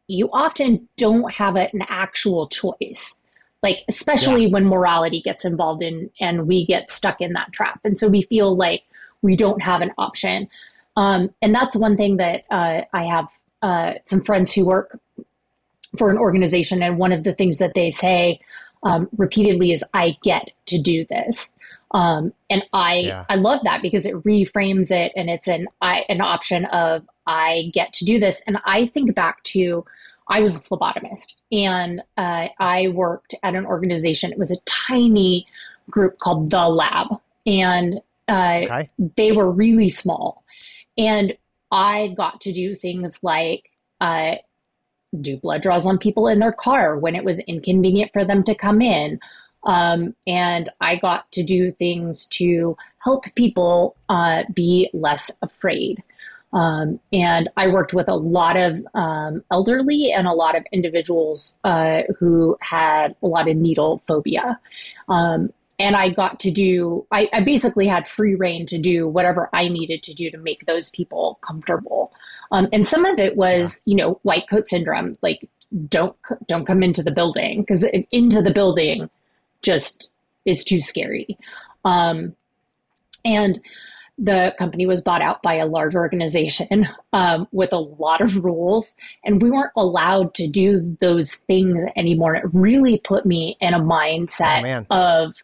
You 0.07 0.29
often 0.33 0.89
don't 0.98 1.31
have 1.31 1.55
a, 1.55 1.69
an 1.71 1.83
actual 1.88 2.48
choice, 2.48 3.19
like 3.62 3.83
especially 3.88 4.45
yeah. 4.45 4.53
when 4.53 4.65
morality 4.65 5.21
gets 5.21 5.45
involved 5.45 5.83
in 5.83 6.09
and 6.19 6.48
we 6.48 6.65
get 6.65 6.89
stuck 6.89 7.21
in 7.21 7.33
that 7.33 7.51
trap, 7.51 7.79
and 7.83 7.98
so 7.98 8.07
we 8.07 8.24
feel 8.24 8.55
like 8.55 8.83
we 9.21 9.36
don't 9.36 9.62
have 9.62 9.81
an 9.81 9.91
option. 9.98 10.48
Um, 10.95 11.29
and 11.41 11.53
that's 11.53 11.75
one 11.75 11.95
thing 11.95 12.17
that 12.17 12.45
uh, 12.50 12.81
I 12.93 13.03
have 13.03 13.27
uh, 13.62 13.93
some 14.05 14.24
friends 14.24 14.51
who 14.53 14.65
work 14.65 15.00
for 15.98 16.09
an 16.09 16.17
organization, 16.17 16.81
and 16.81 16.98
one 16.98 17.12
of 17.12 17.24
the 17.24 17.33
things 17.33 17.57
that 17.57 17.74
they 17.74 17.91
say 17.91 18.39
um, 18.83 19.09
repeatedly 19.17 19.74
is, 19.74 19.83
"I 19.93 20.17
get 20.24 20.51
to 20.67 20.81
do 20.81 21.05
this," 21.05 21.53
um, 21.91 22.34
and 22.50 22.63
I 22.74 22.96
yeah. 22.96 23.25
I 23.29 23.36
love 23.36 23.62
that 23.63 23.81
because 23.81 24.05
it 24.05 24.15
reframes 24.24 24.91
it, 24.91 25.12
and 25.15 25.29
it's 25.29 25.48
an 25.48 25.67
I, 25.81 26.05
an 26.10 26.22
option 26.22 26.65
of 26.65 27.08
I 27.25 27.72
get 27.74 27.93
to 27.93 28.05
do 28.05 28.19
this. 28.19 28.41
And 28.46 28.60
I 28.65 28.88
think 28.88 29.15
back 29.15 29.43
to 29.46 29.86
I 30.27 30.41
was 30.41 30.55
a 30.55 30.60
phlebotomist, 30.60 31.34
and 31.51 32.01
uh, 32.17 32.48
I 32.60 32.89
worked 32.89 33.34
at 33.41 33.55
an 33.55 33.65
organization. 33.65 34.31
It 34.31 34.38
was 34.38 34.51
a 34.51 34.58
tiny 34.65 35.48
group 35.89 36.19
called 36.19 36.51
the 36.51 36.67
Lab, 36.67 37.08
and 37.48 38.00
uh, 38.27 38.60
okay. 38.63 38.89
they 39.17 39.31
were 39.31 39.50
really 39.50 39.89
small, 39.89 40.43
and 40.98 41.36
I 41.72 42.13
got 42.15 42.41
to 42.41 42.53
do 42.53 42.75
things 42.75 43.24
like 43.24 43.72
uh, 44.00 44.36
do 45.19 45.38
blood 45.38 45.63
draws 45.63 45.88
on 45.88 45.98
people 45.98 46.27
in 46.27 46.38
their 46.38 46.51
car 46.51 46.98
when 46.98 47.15
it 47.15 47.24
was 47.24 47.39
inconvenient 47.39 48.12
for 48.13 48.24
them 48.24 48.43
to 48.43 48.53
come 48.53 48.81
in. 48.81 49.19
Um, 49.66 50.16
and 50.25 50.70
I 50.82 50.96
got 50.96 51.32
to 51.34 51.44
do 51.44 51.72
things 51.72 52.25
to 52.28 52.78
help 53.04 53.25
people 53.36 53.96
uh, 54.10 54.44
be 54.54 54.89
less 54.94 55.32
afraid. 55.42 56.04
Um, 56.51 57.00
and 57.13 57.50
I 57.58 57.68
worked 57.68 57.94
with 57.94 58.08
a 58.08 58.16
lot 58.16 58.58
of 58.58 58.86
um, 58.96 59.44
elderly 59.51 60.12
and 60.12 60.25
a 60.28 60.34
lot 60.34 60.58
of 60.58 60.63
individuals 60.72 61.58
uh, 61.63 62.01
who 62.18 62.58
had 62.62 63.16
a 63.22 63.28
lot 63.28 63.48
of 63.48 63.56
needle 63.56 64.01
phobia. 64.08 64.60
Um, 65.08 65.54
and 65.78 65.96
I 65.96 66.10
got 66.10 66.39
to 66.42 66.51
do, 66.51 67.06
I, 67.12 67.30
I, 67.32 67.42
basically 67.42 67.88
had 67.88 68.08
free 68.08 68.36
reign 68.36 68.66
to 68.66 68.78
do 68.78 69.08
whatever 69.08 69.50
I 69.54 69.70
needed 69.70 70.04
to 70.04 70.13
do 70.13 70.30
to 70.32 70.38
make 70.38 70.66
those 70.66 70.89
people 70.89 71.39
comfortable. 71.42 72.12
Um, 72.51 72.68
and 72.74 72.86
some 72.86 73.06
of 73.06 73.18
it 73.18 73.38
was, 73.38 73.82
yeah. 73.86 73.92
you 73.92 73.96
know, 73.96 74.20
white 74.24 74.50
coat 74.50 74.68
syndrome, 74.68 75.18
like 75.22 75.48
don't 75.88 76.16
don't 76.48 76.66
come 76.66 76.82
into 76.82 77.04
the 77.04 77.12
building 77.12 77.62
because 77.62 77.86
into 78.12 78.42
the 78.42 78.51
building 78.51 79.10
just 79.62 80.10
is 80.46 80.63
too 80.63 80.82
scary. 80.82 81.38
Um, 81.86 82.36
and 83.25 83.60
the 84.18 84.54
company 84.60 84.86
was 84.86 85.01
bought 85.01 85.22
out 85.22 85.42
by 85.42 85.56
a 85.56 85.66
large 85.66 85.96
organization 85.96 86.88
um, 87.13 87.48
with 87.51 87.72
a 87.72 87.78
lot 87.78 88.22
of 88.22 88.44
rules, 88.44 88.96
and 89.24 89.42
we 89.42 89.50
weren't 89.50 89.72
allowed 89.78 90.34
to 90.36 90.48
do 90.48 90.98
those 91.00 91.34
things 91.34 91.84
anymore. 91.96 92.36
it 92.36 92.44
really 92.54 93.00
put 93.04 93.25
me 93.25 93.58
in 93.62 93.74
a 93.74 93.80
mindset 93.80 94.86
oh, 94.89 95.25
of 95.25 95.36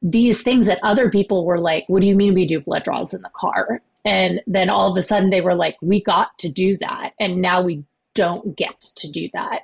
these 0.00 0.42
things 0.42 0.66
that 0.66 0.80
other 0.82 1.10
people 1.10 1.44
were 1.44 1.60
like, 1.60 1.84
What 1.88 2.00
do 2.00 2.06
you 2.06 2.16
mean 2.16 2.34
we 2.34 2.46
do 2.46 2.60
blood 2.60 2.84
draws 2.84 3.14
in 3.14 3.22
the 3.22 3.30
car? 3.34 3.80
And 4.04 4.40
then 4.48 4.68
all 4.68 4.90
of 4.90 4.96
a 4.96 5.02
sudden 5.02 5.30
they 5.30 5.42
were 5.42 5.54
like, 5.54 5.76
We 5.80 6.02
got 6.02 6.36
to 6.38 6.48
do 6.48 6.76
that. 6.78 7.12
And 7.20 7.40
now 7.40 7.62
we 7.62 7.84
don't 8.14 8.56
get 8.56 8.80
to 8.96 9.10
do 9.10 9.28
that. 9.34 9.62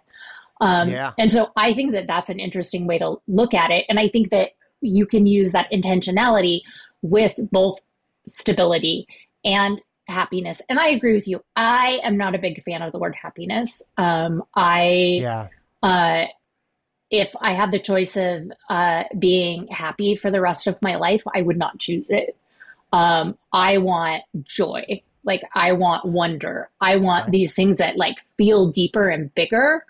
Um, 0.60 0.88
yeah. 0.88 1.12
And 1.18 1.32
so 1.32 1.50
I 1.56 1.74
think 1.74 1.92
that 1.92 2.06
that's 2.06 2.30
an 2.30 2.40
interesting 2.40 2.86
way 2.86 2.98
to 2.98 3.16
look 3.28 3.54
at 3.54 3.70
it. 3.70 3.84
And 3.88 3.98
I 3.98 4.08
think 4.08 4.30
that 4.30 4.50
you 4.80 5.06
can 5.06 5.26
use 5.26 5.52
that 5.52 5.70
intentionality 5.72 6.60
with 7.02 7.32
both 7.50 7.78
stability 8.26 9.06
and 9.44 9.80
happiness. 10.08 10.60
And 10.68 10.78
I 10.78 10.88
agree 10.88 11.14
with 11.14 11.28
you. 11.28 11.42
I 11.56 12.00
am 12.02 12.16
not 12.16 12.34
a 12.34 12.38
big 12.38 12.62
fan 12.64 12.82
of 12.82 12.92
the 12.92 12.98
word 12.98 13.14
happiness. 13.20 13.82
Um, 13.96 14.42
I, 14.54 15.18
yeah. 15.20 15.48
Uh, 15.82 16.26
if 17.10 17.30
I 17.40 17.54
had 17.54 17.70
the 17.70 17.78
choice 17.78 18.16
of 18.16 18.50
uh, 18.68 19.04
being 19.18 19.66
happy 19.68 20.16
for 20.16 20.30
the 20.30 20.40
rest 20.40 20.66
of 20.66 20.80
my 20.82 20.96
life, 20.96 21.22
I 21.34 21.42
would 21.42 21.56
not 21.56 21.78
choose 21.78 22.06
it. 22.10 22.36
Um, 22.92 23.36
I 23.52 23.78
want 23.78 24.24
joy. 24.42 25.02
Like 25.24 25.42
I 25.54 25.72
want 25.72 26.04
wonder. 26.04 26.70
I 26.80 26.96
want 26.96 27.24
right. 27.24 27.30
these 27.30 27.52
things 27.52 27.78
that 27.78 27.96
like 27.96 28.16
feel 28.36 28.70
deeper 28.70 29.08
and 29.08 29.34
bigger. 29.34 29.84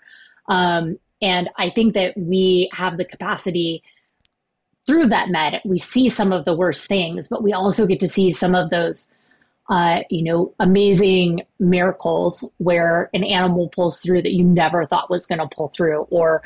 Um, 0.49 0.99
and 1.21 1.49
I 1.57 1.69
think 1.69 1.93
that 1.93 2.17
we 2.17 2.69
have 2.73 2.97
the 2.97 3.05
capacity 3.05 3.83
through 4.85 5.07
vet 5.07 5.29
med. 5.29 5.61
We 5.65 5.79
see 5.79 6.09
some 6.09 6.33
of 6.33 6.45
the 6.45 6.55
worst 6.55 6.87
things, 6.87 7.27
but 7.27 7.43
we 7.43 7.53
also 7.53 7.85
get 7.85 7.99
to 7.99 8.07
see 8.07 8.31
some 8.31 8.55
of 8.55 8.69
those, 8.71 9.11
uh, 9.69 9.99
you 10.09 10.23
know, 10.23 10.53
amazing 10.59 11.41
miracles 11.59 12.43
where 12.57 13.09
an 13.13 13.23
animal 13.23 13.69
pulls 13.69 13.99
through 13.99 14.23
that 14.23 14.33
you 14.33 14.43
never 14.43 14.85
thought 14.85 15.09
was 15.09 15.27
going 15.27 15.39
to 15.39 15.47
pull 15.55 15.67
through, 15.69 16.07
or 16.09 16.41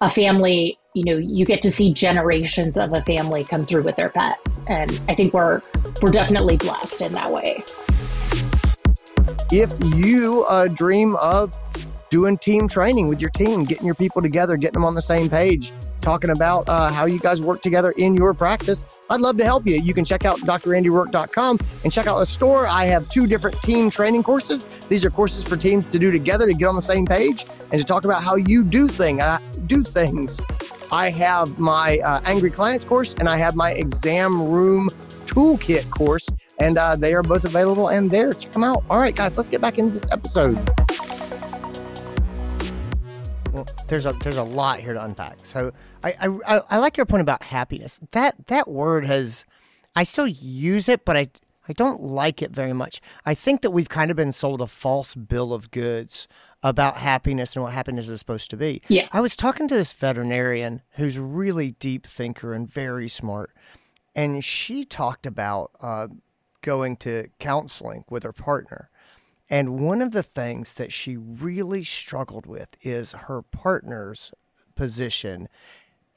a 0.00 0.10
family, 0.10 0.78
you 0.94 1.04
know, 1.04 1.16
you 1.16 1.44
get 1.44 1.60
to 1.62 1.72
see 1.72 1.92
generations 1.92 2.76
of 2.76 2.92
a 2.92 3.02
family 3.02 3.42
come 3.42 3.66
through 3.66 3.82
with 3.82 3.96
their 3.96 4.10
pets. 4.10 4.60
And 4.68 5.00
I 5.08 5.14
think 5.16 5.34
we're 5.34 5.60
we're 6.00 6.12
definitely 6.12 6.56
blessed 6.56 7.00
in 7.00 7.12
that 7.14 7.32
way. 7.32 7.64
If 9.50 9.72
you 9.96 10.44
uh, 10.44 10.68
dream 10.68 11.16
of 11.16 11.56
doing 12.10 12.38
team 12.38 12.68
training 12.68 13.08
with 13.08 13.20
your 13.20 13.30
team, 13.30 13.64
getting 13.64 13.86
your 13.86 13.94
people 13.94 14.22
together, 14.22 14.56
getting 14.56 14.74
them 14.74 14.84
on 14.84 14.94
the 14.94 15.02
same 15.02 15.28
page, 15.28 15.72
talking 16.00 16.30
about 16.30 16.68
uh, 16.68 16.90
how 16.90 17.04
you 17.04 17.18
guys 17.18 17.40
work 17.40 17.62
together 17.62 17.92
in 17.92 18.14
your 18.14 18.34
practice, 18.34 18.84
I'd 19.10 19.20
love 19.20 19.38
to 19.38 19.44
help 19.44 19.66
you. 19.66 19.80
You 19.80 19.94
can 19.94 20.04
check 20.04 20.24
out 20.24 20.38
drandyroark.com 20.40 21.58
and 21.84 21.92
check 21.92 22.06
out 22.06 22.18
the 22.18 22.26
store. 22.26 22.66
I 22.66 22.84
have 22.86 23.08
two 23.10 23.26
different 23.26 23.60
team 23.62 23.90
training 23.90 24.22
courses. 24.22 24.66
These 24.88 25.04
are 25.04 25.10
courses 25.10 25.44
for 25.44 25.56
teams 25.56 25.90
to 25.90 25.98
do 25.98 26.12
together 26.12 26.46
to 26.46 26.54
get 26.54 26.66
on 26.66 26.74
the 26.74 26.82
same 26.82 27.06
page 27.06 27.46
and 27.72 27.80
to 27.80 27.86
talk 27.86 28.04
about 28.04 28.22
how 28.22 28.36
you 28.36 28.64
do 28.64 28.86
thing 28.88 29.20
uh, 29.20 29.38
do 29.66 29.82
things. 29.82 30.40
I 30.92 31.10
have 31.10 31.58
my 31.58 31.98
uh, 31.98 32.20
Angry 32.24 32.50
Clients 32.50 32.84
course 32.84 33.14
and 33.14 33.28
I 33.28 33.38
have 33.38 33.54
my 33.54 33.72
Exam 33.72 34.42
Room 34.42 34.90
Toolkit 35.26 35.88
course, 35.90 36.26
and 36.58 36.78
uh, 36.78 36.96
they 36.96 37.14
are 37.14 37.22
both 37.22 37.44
available 37.44 37.88
and 37.88 38.10
there. 38.10 38.32
Check 38.32 38.52
them 38.52 38.64
out. 38.64 38.82
All 38.88 38.98
right, 38.98 39.14
guys, 39.14 39.36
let's 39.36 39.48
get 39.48 39.60
back 39.60 39.78
into 39.78 39.92
this 39.92 40.10
episode. 40.10 40.58
Well, 43.66 43.86
there's 43.88 44.06
a 44.06 44.12
there's 44.12 44.36
a 44.36 44.42
lot 44.42 44.80
here 44.80 44.92
to 44.92 45.02
unpack. 45.02 45.38
So 45.42 45.72
I, 46.02 46.14
I 46.46 46.62
I 46.70 46.78
like 46.78 46.96
your 46.96 47.06
point 47.06 47.22
about 47.22 47.42
happiness. 47.42 48.00
That 48.12 48.46
that 48.46 48.68
word 48.68 49.04
has 49.04 49.44
I 49.96 50.04
still 50.04 50.26
use 50.26 50.88
it, 50.88 51.04
but 51.04 51.16
I 51.16 51.28
I 51.68 51.72
don't 51.72 52.02
like 52.02 52.40
it 52.40 52.50
very 52.50 52.72
much. 52.72 53.00
I 53.26 53.34
think 53.34 53.62
that 53.62 53.70
we've 53.70 53.88
kind 53.88 54.10
of 54.10 54.16
been 54.16 54.32
sold 54.32 54.60
a 54.60 54.66
false 54.66 55.14
bill 55.14 55.52
of 55.52 55.70
goods 55.70 56.28
about 56.62 56.96
happiness 56.96 57.54
and 57.54 57.62
what 57.62 57.72
happiness 57.72 58.08
is 58.08 58.18
supposed 58.18 58.50
to 58.50 58.56
be. 58.56 58.80
Yeah. 58.88 59.08
I 59.12 59.20
was 59.20 59.36
talking 59.36 59.68
to 59.68 59.74
this 59.74 59.92
veterinarian 59.92 60.82
who's 60.92 61.16
a 61.16 61.22
really 61.22 61.72
deep 61.72 62.06
thinker 62.06 62.54
and 62.54 62.68
very 62.68 63.08
smart, 63.08 63.50
and 64.14 64.42
she 64.44 64.84
talked 64.84 65.26
about 65.26 65.72
uh, 65.80 66.08
going 66.62 66.96
to 66.98 67.28
counseling 67.38 68.04
with 68.08 68.22
her 68.22 68.32
partner. 68.32 68.88
And 69.50 69.80
one 69.80 70.02
of 70.02 70.12
the 70.12 70.22
things 70.22 70.74
that 70.74 70.92
she 70.92 71.16
really 71.16 71.82
struggled 71.82 72.46
with 72.46 72.68
is 72.82 73.12
her 73.12 73.42
partner's 73.42 74.32
position 74.74 75.48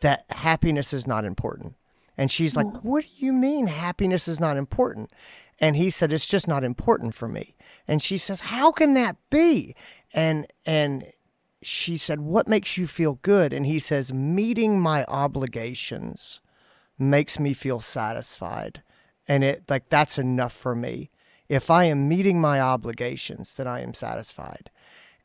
that 0.02 0.26
happiness 0.30 0.94
is 0.94 1.08
not 1.08 1.24
important. 1.24 1.76
And 2.18 2.30
she's 2.30 2.56
like, 2.56 2.68
mm. 2.68 2.84
What 2.84 3.06
do 3.06 3.26
you 3.26 3.34
mean 3.34 3.68
happiness 3.68 4.28
is 4.28 4.40
not 4.40 4.58
important? 4.58 5.12
And 5.60 5.76
he 5.76 5.90
said, 5.90 6.12
It's 6.12 6.28
just 6.28 6.48
not 6.48 6.64
important 6.64 7.16
for 7.16 7.28
me. 7.28 7.56
And 7.88 8.02
she 8.02 8.18
says, 8.18 8.42
How 8.42 8.72
can 8.72 8.94
that 8.96 9.16
be? 9.30 9.76
And 10.14 10.48
and 10.66 11.06
she 11.62 11.98
said, 11.98 12.20
What 12.20 12.48
makes 12.48 12.78
you 12.78 12.88
feel 12.88 13.20
good? 13.22 13.54
And 13.54 13.66
he 13.66 13.80
says, 13.80 14.12
Meeting 14.12 14.80
my 14.80 15.06
obligations 15.06 16.42
makes 17.00 17.40
me 17.40 17.54
feel 17.54 17.80
satisfied. 17.80 18.82
And 19.28 19.44
it 19.44 19.64
like 19.70 19.90
that's 19.90 20.18
enough 20.18 20.54
for 20.54 20.76
me. 20.76 21.10
If 21.52 21.70
I 21.70 21.84
am 21.84 22.08
meeting 22.08 22.40
my 22.40 22.62
obligations, 22.62 23.56
then 23.56 23.68
I 23.68 23.82
am 23.82 23.94
satisfied. 23.94 24.72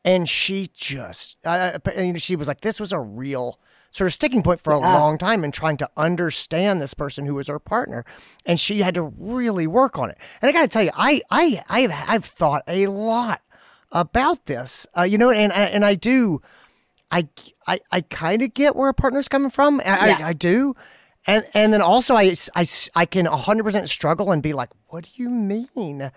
And 0.03 0.27
she 0.27 0.69
just, 0.75 1.37
uh, 1.45 1.79
she 2.17 2.35
was 2.35 2.49
like, 2.49 2.61
this 2.61 2.81
was 2.81 2.91
a 2.91 2.99
real 2.99 3.59
sort 3.91 4.07
of 4.07 4.13
sticking 4.13 4.43
point 4.43 4.59
for 4.59 4.73
a 4.73 4.79
yeah. 4.79 4.93
long 4.93 5.17
time 5.17 5.45
in 5.45 5.51
trying 5.51 5.77
to 5.77 5.89
understand 5.95 6.81
this 6.81 6.93
person 6.93 7.25
who 7.25 7.35
was 7.35 7.47
her 7.47 7.59
partner, 7.59 8.03
and 8.45 8.59
she 8.59 8.81
had 8.81 8.93
to 8.95 9.03
really 9.17 9.67
work 9.67 9.97
on 9.97 10.09
it. 10.09 10.17
And 10.41 10.49
I 10.49 10.51
got 10.51 10.63
to 10.63 10.67
tell 10.67 10.83
you, 10.83 10.91
I 10.95 11.21
I 11.31 11.63
I've, 11.69 11.93
I've 12.07 12.25
thought 12.25 12.63
a 12.67 12.87
lot 12.87 13.41
about 13.91 14.47
this, 14.47 14.85
uh, 14.97 15.03
you 15.03 15.17
know, 15.17 15.31
and 15.31 15.53
and 15.53 15.85
I 15.85 15.95
do, 15.95 16.41
I 17.09 17.29
I 17.65 17.79
I 17.89 18.01
kind 18.01 18.41
of 18.41 18.53
get 18.53 18.75
where 18.75 18.89
a 18.89 18.93
partner's 18.93 19.29
coming 19.29 19.49
from. 19.49 19.79
I, 19.79 19.83
yeah. 19.83 20.17
I, 20.19 20.27
I 20.29 20.33
do. 20.33 20.75
And, 21.27 21.45
and 21.53 21.73
then 21.73 21.81
also 21.81 22.15
I, 22.15 22.33
I, 22.55 22.65
I 22.95 23.05
can 23.05 23.25
100% 23.25 23.89
struggle 23.89 24.31
and 24.31 24.41
be 24.41 24.53
like, 24.53 24.69
what 24.87 25.03
do 25.03 25.09
you 25.15 25.29
mean? 25.29 26.11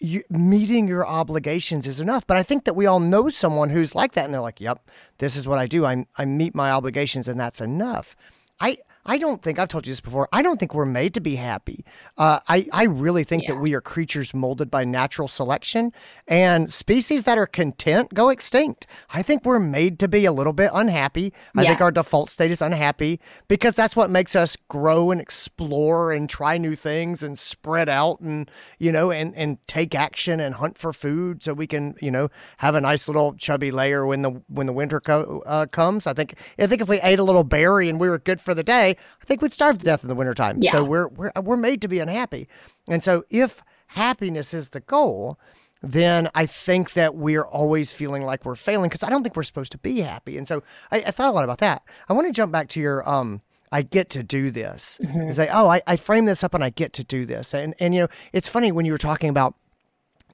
you, 0.00 0.22
meeting 0.30 0.88
your 0.88 1.06
obligations 1.06 1.86
is 1.86 2.00
enough. 2.00 2.26
But 2.26 2.38
I 2.38 2.42
think 2.42 2.64
that 2.64 2.74
we 2.74 2.86
all 2.86 3.00
know 3.00 3.28
someone 3.28 3.68
who's 3.68 3.94
like 3.94 4.12
that, 4.12 4.24
and 4.24 4.34
they're 4.34 4.40
like, 4.40 4.60
"Yep, 4.60 4.90
this 5.18 5.36
is 5.36 5.46
what 5.46 5.58
I 5.58 5.66
do. 5.66 5.84
I 5.84 6.06
I 6.16 6.24
meet 6.24 6.54
my 6.54 6.70
obligations, 6.70 7.28
and 7.28 7.38
that's 7.38 7.60
enough." 7.60 8.16
I 8.58 8.78
I 9.06 9.16
don't 9.18 9.42
think 9.42 9.58
I've 9.58 9.68
told 9.68 9.86
you 9.86 9.92
this 9.92 10.00
before. 10.00 10.28
I 10.30 10.42
don't 10.42 10.60
think 10.60 10.74
we're 10.74 10.84
made 10.84 11.14
to 11.14 11.20
be 11.20 11.36
happy. 11.36 11.84
Uh, 12.18 12.40
I 12.48 12.66
I 12.72 12.84
really 12.84 13.24
think 13.24 13.44
Yeah. 13.44 13.54
that 13.54 13.60
we 13.60 13.74
are 13.74 13.80
creatures 13.80 14.34
molded 14.34 14.70
by 14.70 14.84
natural 14.84 15.26
selection, 15.26 15.92
and 16.28 16.70
species 16.72 17.24
that 17.24 17.38
are 17.38 17.46
content 17.46 18.12
go 18.14 18.28
extinct. 18.28 18.86
I 19.12 19.22
think 19.22 19.44
we're 19.44 19.58
made 19.58 19.98
to 20.00 20.08
be 20.08 20.26
a 20.26 20.32
little 20.32 20.52
bit 20.52 20.70
unhappy. 20.74 21.32
I 21.56 21.64
think 21.64 21.80
our 21.80 21.90
default 21.90 22.30
state 22.30 22.50
is 22.50 22.60
unhappy 22.60 23.20
because 23.48 23.74
that's 23.74 23.96
what 23.96 24.10
makes 24.10 24.36
us 24.36 24.56
grow 24.68 25.10
and 25.10 25.20
explore 25.20 26.12
and 26.12 26.28
try 26.28 26.58
new 26.58 26.76
things 26.76 27.22
and 27.22 27.38
spread 27.38 27.88
out 27.88 28.20
and 28.20 28.50
you 28.78 28.92
know 28.92 29.10
and 29.10 29.34
and 29.34 29.58
take 29.66 29.94
action 29.94 30.40
and 30.40 30.56
hunt 30.56 30.76
for 30.76 30.92
food 30.92 31.42
so 31.42 31.54
we 31.54 31.66
can 31.66 31.94
you 32.00 32.10
know 32.10 32.28
have 32.58 32.74
a 32.74 32.80
nice 32.80 33.08
little 33.08 33.32
chubby 33.34 33.70
layer 33.70 34.04
when 34.04 34.20
the 34.22 34.30
when 34.48 34.66
the 34.66 34.72
winter 34.74 35.00
co- 35.00 35.42
uh, 35.46 35.66
comes. 35.66 36.06
I 36.06 36.12
think 36.12 36.34
I 36.58 36.66
think 36.66 36.82
if 36.82 36.88
we 36.88 37.00
ate 37.00 37.18
a 37.18 37.24
little 37.24 37.44
berry 37.44 37.88
and 37.88 37.98
we 37.98 38.08
were 38.10 38.18
good 38.18 38.40
for 38.40 38.52
the 38.54 38.62
day, 38.62 38.89
I 38.90 39.24
think 39.24 39.42
we'd 39.42 39.52
starve 39.52 39.78
to 39.78 39.84
death 39.84 40.02
in 40.02 40.08
the 40.08 40.14
wintertime. 40.14 40.58
Yeah. 40.60 40.72
So 40.72 40.84
we're 40.84 41.08
we're 41.08 41.32
we're 41.40 41.56
made 41.56 41.82
to 41.82 41.88
be 41.88 41.98
unhappy. 41.98 42.48
And 42.88 43.02
so 43.02 43.24
if 43.30 43.62
happiness 43.88 44.54
is 44.54 44.70
the 44.70 44.80
goal, 44.80 45.38
then 45.82 46.30
I 46.34 46.46
think 46.46 46.92
that 46.92 47.14
we're 47.14 47.44
always 47.44 47.92
feeling 47.92 48.24
like 48.24 48.44
we're 48.44 48.56
failing 48.56 48.88
because 48.88 49.02
I 49.02 49.08
don't 49.08 49.22
think 49.22 49.36
we're 49.36 49.42
supposed 49.42 49.72
to 49.72 49.78
be 49.78 50.00
happy. 50.00 50.36
And 50.36 50.46
so 50.46 50.62
I, 50.90 50.98
I 50.98 51.10
thought 51.10 51.30
a 51.30 51.32
lot 51.32 51.44
about 51.44 51.58
that. 51.58 51.82
I 52.08 52.12
want 52.12 52.26
to 52.26 52.32
jump 52.32 52.52
back 52.52 52.68
to 52.70 52.80
your 52.80 53.08
um 53.08 53.42
I 53.72 53.82
get 53.82 54.10
to 54.10 54.22
do 54.22 54.50
this. 54.50 54.98
It's 55.00 55.38
like, 55.38 55.50
oh, 55.52 55.68
I, 55.68 55.80
I 55.86 55.94
frame 55.94 56.24
this 56.24 56.42
up 56.42 56.54
and 56.54 56.64
I 56.64 56.70
get 56.70 56.92
to 56.94 57.04
do 57.04 57.24
this. 57.24 57.54
And 57.54 57.74
and 57.78 57.94
you 57.94 58.02
know, 58.02 58.08
it's 58.32 58.48
funny 58.48 58.72
when 58.72 58.84
you 58.84 58.92
were 58.92 58.98
talking 58.98 59.30
about 59.30 59.54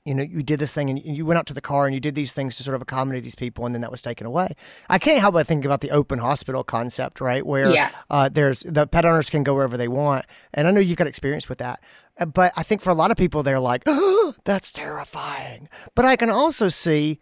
you 0.06 0.14
know, 0.14 0.22
you 0.22 0.42
did 0.42 0.58
this 0.60 0.72
thing 0.72 0.88
and 0.88 0.98
you 1.04 1.26
went 1.26 1.38
out 1.38 1.46
to 1.46 1.54
the 1.54 1.60
car 1.60 1.84
and 1.86 1.94
you 1.94 2.00
did 2.00 2.14
these 2.14 2.32
things 2.32 2.56
to 2.56 2.62
sort 2.62 2.75
of 2.76 2.82
accommodate 2.82 3.22
these 3.25 3.34
people, 3.34 3.66
and 3.66 3.75
then 3.75 3.82
that 3.82 3.90
was 3.90 4.00
taken 4.02 4.26
away. 4.26 4.54
I 4.88 4.98
can't 4.98 5.20
help 5.20 5.34
but 5.34 5.46
think 5.46 5.64
about 5.64 5.80
the 5.80 5.90
open 5.90 6.18
hospital 6.20 6.62
concept, 6.64 7.20
right? 7.20 7.44
Where 7.44 7.70
Yeah. 7.72 7.90
uh, 8.08 8.28
there's 8.28 8.60
the 8.60 8.86
pet 8.86 9.04
owners 9.04 9.28
can 9.30 9.42
go 9.42 9.54
wherever 9.54 9.76
they 9.76 9.88
want, 9.88 10.25
and 10.54 10.66
I 10.68 10.70
know 10.70 10.80
you've 10.80 10.96
got 10.96 11.06
experience 11.08 11.48
with 11.48 11.58
that. 11.58 11.80
Uh, 12.18 12.26
But 12.26 12.52
I 12.56 12.62
think 12.62 12.80
for 12.82 12.90
a 12.90 12.94
lot 12.94 13.10
of 13.10 13.16
people, 13.16 13.42
they're 13.42 13.60
like, 13.60 13.82
oh, 13.86 14.34
"That's 14.44 14.72
terrifying." 14.72 15.68
But 15.94 16.04
I 16.04 16.16
can 16.16 16.30
also 16.30 16.68
see 16.68 17.18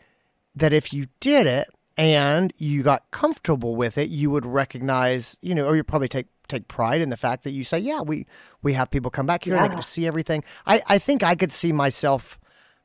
that 0.55 0.73
if 0.73 0.93
you 0.93 1.07
did 1.21 1.47
it 1.47 1.69
and 1.97 2.53
you 2.59 2.83
got 2.83 3.11
comfortable 3.11 3.77
with 3.77 3.97
it, 3.99 4.09
you 4.09 4.31
would 4.31 4.45
recognize, 4.47 5.39
you 5.43 5.55
know, 5.55 5.67
or 5.67 5.77
you 5.77 5.85
probably 5.85 6.09
take 6.09 6.27
take 6.47 6.69
pride 6.69 7.01
in 7.01 7.09
the 7.09 7.17
fact 7.17 7.43
that 7.45 7.53
you 7.53 7.65
say, 7.65 7.79
"Yeah, 7.79 8.03
we 8.03 8.27
we 8.63 8.75
have 8.75 8.91
people 8.91 9.11
come 9.11 9.27
back 9.27 9.45
here 9.45 9.55
and 9.55 9.65
they 9.65 9.69
Yeah. 9.69 9.77
get 9.77 9.83
to 9.83 9.89
see 9.89 10.07
everything." 10.07 10.45
I 10.67 10.83
I 10.87 10.99
think 10.99 11.23
I 11.23 11.35
could 11.35 11.53
see 11.53 11.73
myself 11.73 12.39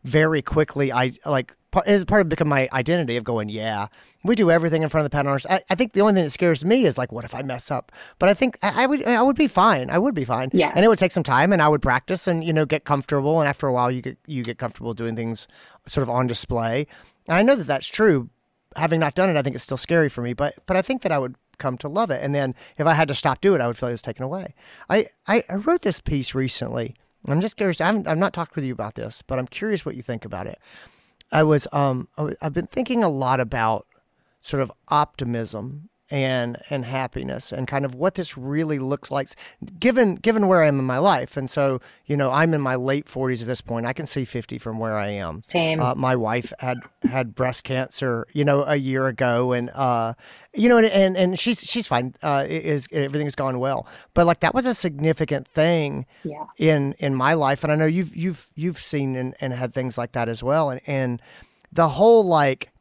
very 0.04 0.42
quickly. 0.42 0.92
I 0.92 1.14
like 1.26 1.56
is 1.86 2.04
part 2.06 2.22
of 2.22 2.30
become 2.30 2.48
my 2.48 2.68
identity 2.74 3.18
of 3.18 3.24
going, 3.24 3.50
"Yeah, 3.50 3.88
we 4.24 4.36
do 4.36 4.50
everything 4.50 4.82
in 4.82 4.90
front 4.90 5.06
of 5.06 5.12
the 5.12 5.16
pet 5.16 5.28
owners." 5.28 5.46
I, 5.50 5.62
I 5.70 5.76
think 5.76 5.94
the 5.94 6.02
only 6.02 6.14
thing 6.14 6.24
that 6.24 6.32
scares 6.32 6.66
me 6.66 6.86
is 6.86 6.98
like, 6.98 7.12
what 7.12 7.26
if 7.26 7.36
I 7.36 7.42
mess 7.42 7.70
up? 7.70 7.92
But 8.18 8.30
I 8.30 8.34
think 8.34 8.58
I, 8.64 8.84
I 8.84 8.86
would 8.86 9.06
I 9.06 9.22
would 9.22 9.36
be 9.36 9.48
fine. 9.48 9.90
I 9.90 9.98
would 9.98 10.16
be 10.16 10.26
fine. 10.26 10.50
Yeah. 10.54 10.72
and 10.76 10.84
it 10.84 10.88
would 10.88 11.00
take 11.00 11.12
some 11.12 11.24
time, 11.24 11.54
and 11.54 11.62
I 11.62 11.68
would 11.68 11.82
practice 11.82 12.28
and 12.28 12.44
you 12.44 12.54
know 12.54 12.66
get 12.66 12.86
comfortable. 12.86 13.40
And 13.40 13.48
after 13.48 13.68
a 13.68 13.74
while, 13.74 13.92
you 13.92 14.02
get 14.02 14.18
you 14.26 14.44
get 14.44 14.58
comfortable 14.58 14.94
doing 14.94 15.16
things 15.16 15.48
sort 15.88 16.04
of 16.04 16.10
on 16.10 16.28
display. 16.28 16.88
And 17.28 17.36
I 17.38 17.42
know 17.44 17.56
that 17.56 17.68
that's 17.68 17.88
true. 17.88 18.30
Having 18.76 19.00
not 19.00 19.16
done 19.16 19.30
it, 19.30 19.36
I 19.38 19.42
think 19.42 19.56
it's 19.56 19.64
still 19.64 19.78
scary 19.78 20.10
for 20.10 20.22
me. 20.22 20.34
But 20.34 20.56
but 20.66 20.78
I 20.78 20.82
think 20.82 21.02
that 21.04 21.12
I 21.12 21.20
would 21.20 21.36
come 21.58 21.78
to 21.78 21.88
love 21.88 22.10
it. 22.10 22.24
And 22.24 22.34
then 22.34 22.56
if 22.78 22.88
I 22.88 22.94
had 22.94 23.08
to 23.10 23.16
stop 23.16 23.42
doing 23.42 23.60
it, 23.60 23.64
I 23.64 23.68
would 23.68 23.78
feel 23.78 23.90
it 23.90 23.94
was 23.94 24.02
taken 24.02 24.24
away. 24.24 24.56
I 24.90 25.08
I, 25.28 25.44
I 25.50 25.56
wrote 25.56 25.84
this 25.84 26.00
piece 26.00 26.34
recently. 26.34 26.96
I'm 27.28 27.42
just 27.42 27.58
curious. 27.58 27.82
I 27.82 27.88
haven't, 27.88 28.08
I've 28.08 28.18
not 28.18 28.34
talked 28.34 28.56
with 28.56 28.66
you 28.66 28.74
about 28.74 28.96
this, 28.96 29.22
but 29.22 29.40
I'm 29.40 29.48
curious 29.48 29.86
what 29.86 29.96
you 29.96 30.02
think 30.02 30.26
about 30.26 30.48
it. 30.48 30.60
I 31.32 31.44
was 31.44 31.68
um 31.72 32.08
I've 32.42 32.54
been 32.54 32.68
thinking 32.68 33.04
a 33.04 33.10
lot 33.10 33.40
about 33.40 33.86
sort 34.42 34.64
of 34.64 34.72
optimism 34.88 35.90
and 36.12 36.58
and 36.70 36.86
happiness 36.86 37.52
and 37.52 37.68
kind 37.68 37.86
of 37.86 37.94
what 37.96 38.16
this 38.16 38.38
really 38.38 38.80
looks 38.80 39.12
like 39.12 39.30
given 39.80 40.16
given 40.16 40.48
where 40.48 40.64
I 40.64 40.68
am 40.68 40.80
in 40.80 40.86
my 40.86 40.98
life. 40.98 41.38
And 41.38 41.50
so, 41.50 41.80
you 42.06 42.18
know, 42.18 42.32
I'm 42.32 42.54
in 42.54 42.62
my 42.62 42.76
late 42.76 43.06
40s 43.06 43.42
at 43.42 43.48
this 43.48 43.62
point. 43.62 43.86
I 43.86 43.94
can 43.94 44.06
see 44.06 44.26
50 44.26 44.58
from 44.58 44.80
where 44.80 44.98
I 44.98 45.08
am. 45.10 45.42
Same. 45.44 45.80
Uh, 45.80 45.96
my 45.96 46.16
wife 46.16 46.52
had 46.60 46.80
had 47.04 47.36
breast 47.36 47.64
cancer, 47.64 48.26
you 48.34 48.44
know, 48.44 48.64
a 48.64 48.76
year 48.76 49.08
ago, 49.08 49.52
and 49.54 49.70
uh, 49.72 50.14
you 50.54 50.68
know, 50.70 50.78
and 50.78 50.88
and, 50.88 51.16
and 51.18 51.40
she's 51.40 51.60
she's 51.62 51.88
fine. 51.88 52.16
Uh, 52.24 52.46
it 52.48 52.66
is 52.66 52.88
everything's 52.92 53.36
gone 53.36 53.60
well, 53.60 53.88
but 54.14 54.26
like 54.26 54.40
that 54.42 54.54
was 54.54 54.66
a 54.66 54.74
significant 54.74 55.48
thing 55.48 56.06
Yeah. 56.24 56.46
in 56.58 56.94
in 57.00 57.14
my 57.16 57.34
life, 57.36 57.64
and 57.64 57.72
I 57.72 57.76
know 57.76 57.86
you've 57.86 58.16
you've 58.16 58.50
you've 58.56 58.80
seen 58.82 59.16
and, 59.16 59.36
and 59.40 59.54
had 59.54 59.74
things 59.74 59.98
like 59.98 60.14
that 60.14 60.28
as 60.28 60.42
well, 60.44 60.70
and 60.70 60.82
and 60.88 61.22
the 61.72 61.90
whole 61.90 62.24
like 62.26 62.72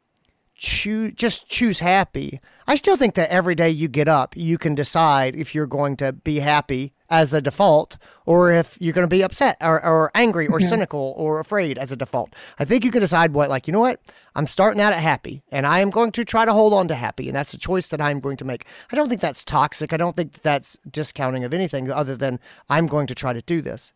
choose 0.59 1.13
just 1.15 1.47
choose 1.47 1.79
happy. 1.79 2.39
I 2.67 2.75
still 2.75 2.97
think 2.97 3.15
that 3.15 3.31
every 3.31 3.55
day 3.55 3.69
you 3.69 3.87
get 3.87 4.07
up, 4.07 4.37
you 4.37 4.57
can 4.57 4.75
decide 4.75 5.35
if 5.35 5.55
you're 5.55 5.65
going 5.65 5.97
to 5.97 6.13
be 6.13 6.39
happy 6.39 6.93
as 7.09 7.33
a 7.33 7.41
default 7.41 7.97
or 8.25 8.51
if 8.51 8.77
you're 8.79 8.93
going 8.93 9.07
to 9.07 9.15
be 9.15 9.23
upset 9.23 9.57
or, 9.59 9.83
or 9.83 10.11
angry 10.13 10.45
or 10.45 10.59
cynical 10.59 11.15
or 11.17 11.39
afraid 11.39 11.79
as 11.79 11.91
a 11.91 11.95
default. 11.95 12.35
I 12.59 12.65
think 12.65 12.85
you 12.85 12.91
can 12.91 13.01
decide 13.01 13.33
what, 13.33 13.49
like, 13.49 13.65
you 13.65 13.73
know 13.73 13.79
what? 13.79 13.99
I'm 14.35 14.45
starting 14.45 14.79
out 14.79 14.93
at 14.93 14.99
happy 14.99 15.41
and 15.51 15.65
I 15.65 15.79
am 15.79 15.89
going 15.89 16.11
to 16.11 16.23
try 16.23 16.45
to 16.45 16.53
hold 16.53 16.73
on 16.73 16.87
to 16.89 16.95
happy. 16.95 17.27
And 17.27 17.35
that's 17.35 17.55
a 17.55 17.57
choice 17.57 17.89
that 17.89 18.01
I'm 18.01 18.19
going 18.19 18.37
to 18.37 18.45
make. 18.45 18.67
I 18.91 18.95
don't 18.95 19.09
think 19.09 19.21
that's 19.21 19.43
toxic. 19.43 19.91
I 19.91 19.97
don't 19.97 20.15
think 20.15 20.33
that 20.33 20.43
that's 20.43 20.77
discounting 20.89 21.43
of 21.43 21.53
anything 21.53 21.89
other 21.89 22.15
than 22.15 22.39
I'm 22.69 22.85
going 22.85 23.07
to 23.07 23.15
try 23.15 23.33
to 23.33 23.41
do 23.41 23.63
this. 23.63 23.93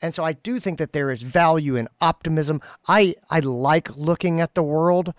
And 0.00 0.14
so 0.14 0.24
I 0.24 0.32
do 0.32 0.60
think 0.60 0.78
that 0.78 0.92
there 0.92 1.10
is 1.10 1.22
value 1.22 1.76
in 1.76 1.88
optimism. 2.00 2.60
I, 2.88 3.14
I 3.30 3.40
like 3.40 3.96
looking 3.96 4.40
at 4.40 4.54
the 4.54 4.62
world 4.62 5.12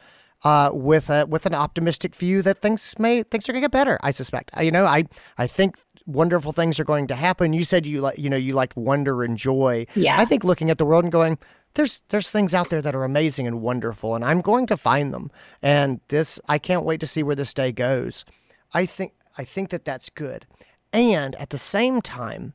uh, 0.44 0.70
with 0.74 1.10
a 1.10 1.26
with 1.26 1.46
an 1.46 1.54
optimistic 1.54 2.16
view 2.16 2.42
that 2.42 2.62
things 2.62 2.96
may 3.00 3.24
things 3.24 3.48
are 3.48 3.54
gonna 3.54 3.62
get 3.62 3.72
better. 3.72 3.98
I 4.02 4.12
suspect. 4.12 4.52
You 4.62 4.72
know, 4.72 4.86
I 4.86 5.06
I 5.38 5.48
think 5.48 5.76
wonderful 6.06 6.54
things 6.54 6.80
are 6.80 6.86
going 6.86 7.08
to 7.08 7.16
happen. 7.16 7.54
You 7.54 7.66
said 7.66 7.86
you 7.86 8.02
like 8.02 8.18
you 8.18 8.30
know 8.30 8.38
you 8.38 8.54
like 8.54 8.76
wonder 8.76 9.24
and 9.24 9.38
joy. 9.38 9.86
Yeah. 9.96 10.20
I 10.20 10.26
think 10.26 10.44
looking 10.44 10.70
at 10.70 10.78
the 10.78 10.86
world 10.86 11.04
and 11.04 11.12
going, 11.12 11.38
there's 11.76 12.02
there's 12.10 12.32
things 12.32 12.54
out 12.54 12.70
there 12.70 12.82
that 12.82 12.96
are 12.96 13.04
amazing 13.04 13.48
and 13.48 13.62
wonderful, 13.62 14.16
and 14.16 14.24
I'm 14.24 14.42
going 14.42 14.66
to 14.68 14.78
find 14.78 15.14
them. 15.14 15.30
And 15.62 16.00
this, 16.08 16.40
I 16.48 16.58
can't 16.58 16.86
wait 16.86 17.00
to 17.02 17.08
see 17.08 17.24
where 17.24 17.36
this 17.36 17.54
day 17.54 17.72
goes. 17.72 18.26
I 18.74 18.86
think 18.86 19.14
I 19.38 19.44
think 19.44 19.70
that 19.70 19.86
that's 19.86 20.10
good. 20.10 20.48
And 20.94 21.36
at 21.36 21.50
the 21.50 21.58
same 21.58 22.02
time, 22.02 22.54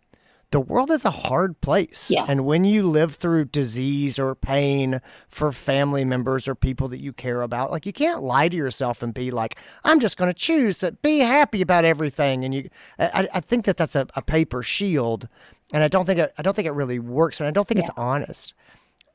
the 0.52 0.60
world 0.60 0.90
is 0.90 1.04
a 1.04 1.10
hard 1.10 1.60
place. 1.60 2.10
Yeah. 2.10 2.24
And 2.28 2.44
when 2.44 2.64
you 2.64 2.86
live 2.86 3.16
through 3.16 3.46
disease 3.46 4.18
or 4.18 4.34
pain 4.34 5.00
for 5.28 5.50
family 5.50 6.04
members 6.04 6.46
or 6.46 6.54
people 6.54 6.88
that 6.88 7.00
you 7.00 7.12
care 7.12 7.42
about, 7.42 7.72
like 7.72 7.84
you 7.84 7.92
can't 7.92 8.22
lie 8.22 8.48
to 8.48 8.56
yourself 8.56 9.02
and 9.02 9.12
be 9.12 9.30
like, 9.30 9.58
I'm 9.82 9.98
just 9.98 10.16
going 10.16 10.30
to 10.30 10.38
choose 10.38 10.78
to 10.78 10.92
be 10.92 11.18
happy 11.20 11.62
about 11.62 11.84
everything. 11.84 12.44
And 12.44 12.54
you, 12.54 12.70
I, 12.98 13.28
I 13.34 13.40
think 13.40 13.64
that 13.64 13.76
that's 13.76 13.96
a, 13.96 14.06
a 14.14 14.22
paper 14.22 14.62
shield. 14.62 15.28
And 15.72 15.82
I 15.82 15.88
don't 15.88 16.04
think 16.04 16.20
it, 16.20 16.32
I 16.38 16.42
don't 16.42 16.54
think 16.54 16.66
it 16.66 16.72
really 16.72 16.98
works. 16.98 17.40
And 17.40 17.48
I 17.48 17.50
don't 17.50 17.66
think 17.66 17.80
it's 17.80 17.90
honest. 17.96 18.54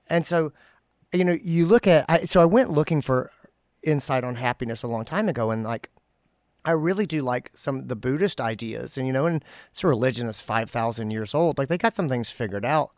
And 0.09 0.25
so, 0.25 0.51
you 1.13 1.23
know, 1.23 1.37
you 1.41 1.67
look 1.67 1.87
at, 1.87 2.05
I, 2.09 2.25
so 2.25 2.41
I 2.41 2.45
went 2.45 2.71
looking 2.71 3.01
for 3.01 3.31
insight 3.83 4.23
on 4.23 4.35
happiness 4.35 4.83
a 4.83 4.87
long 4.87 5.05
time 5.05 5.29
ago 5.29 5.51
and 5.51 5.63
like, 5.63 5.89
I 6.67 6.71
really 6.71 7.05
do 7.05 7.21
like 7.21 7.49
some 7.55 7.87
the 7.87 7.95
Buddhist 7.95 8.41
ideas, 8.41 8.97
and 8.97 9.07
you 9.07 9.13
know, 9.13 9.25
and 9.25 9.43
it's 9.71 9.83
a 9.83 9.87
religion 9.87 10.25
that's 10.25 10.41
five 10.41 10.69
thousand 10.69 11.11
years 11.11 11.33
old. 11.33 11.57
Like 11.57 11.69
they 11.69 11.77
got 11.77 11.93
some 11.93 12.09
things 12.09 12.29
figured 12.29 12.65
out, 12.65 12.91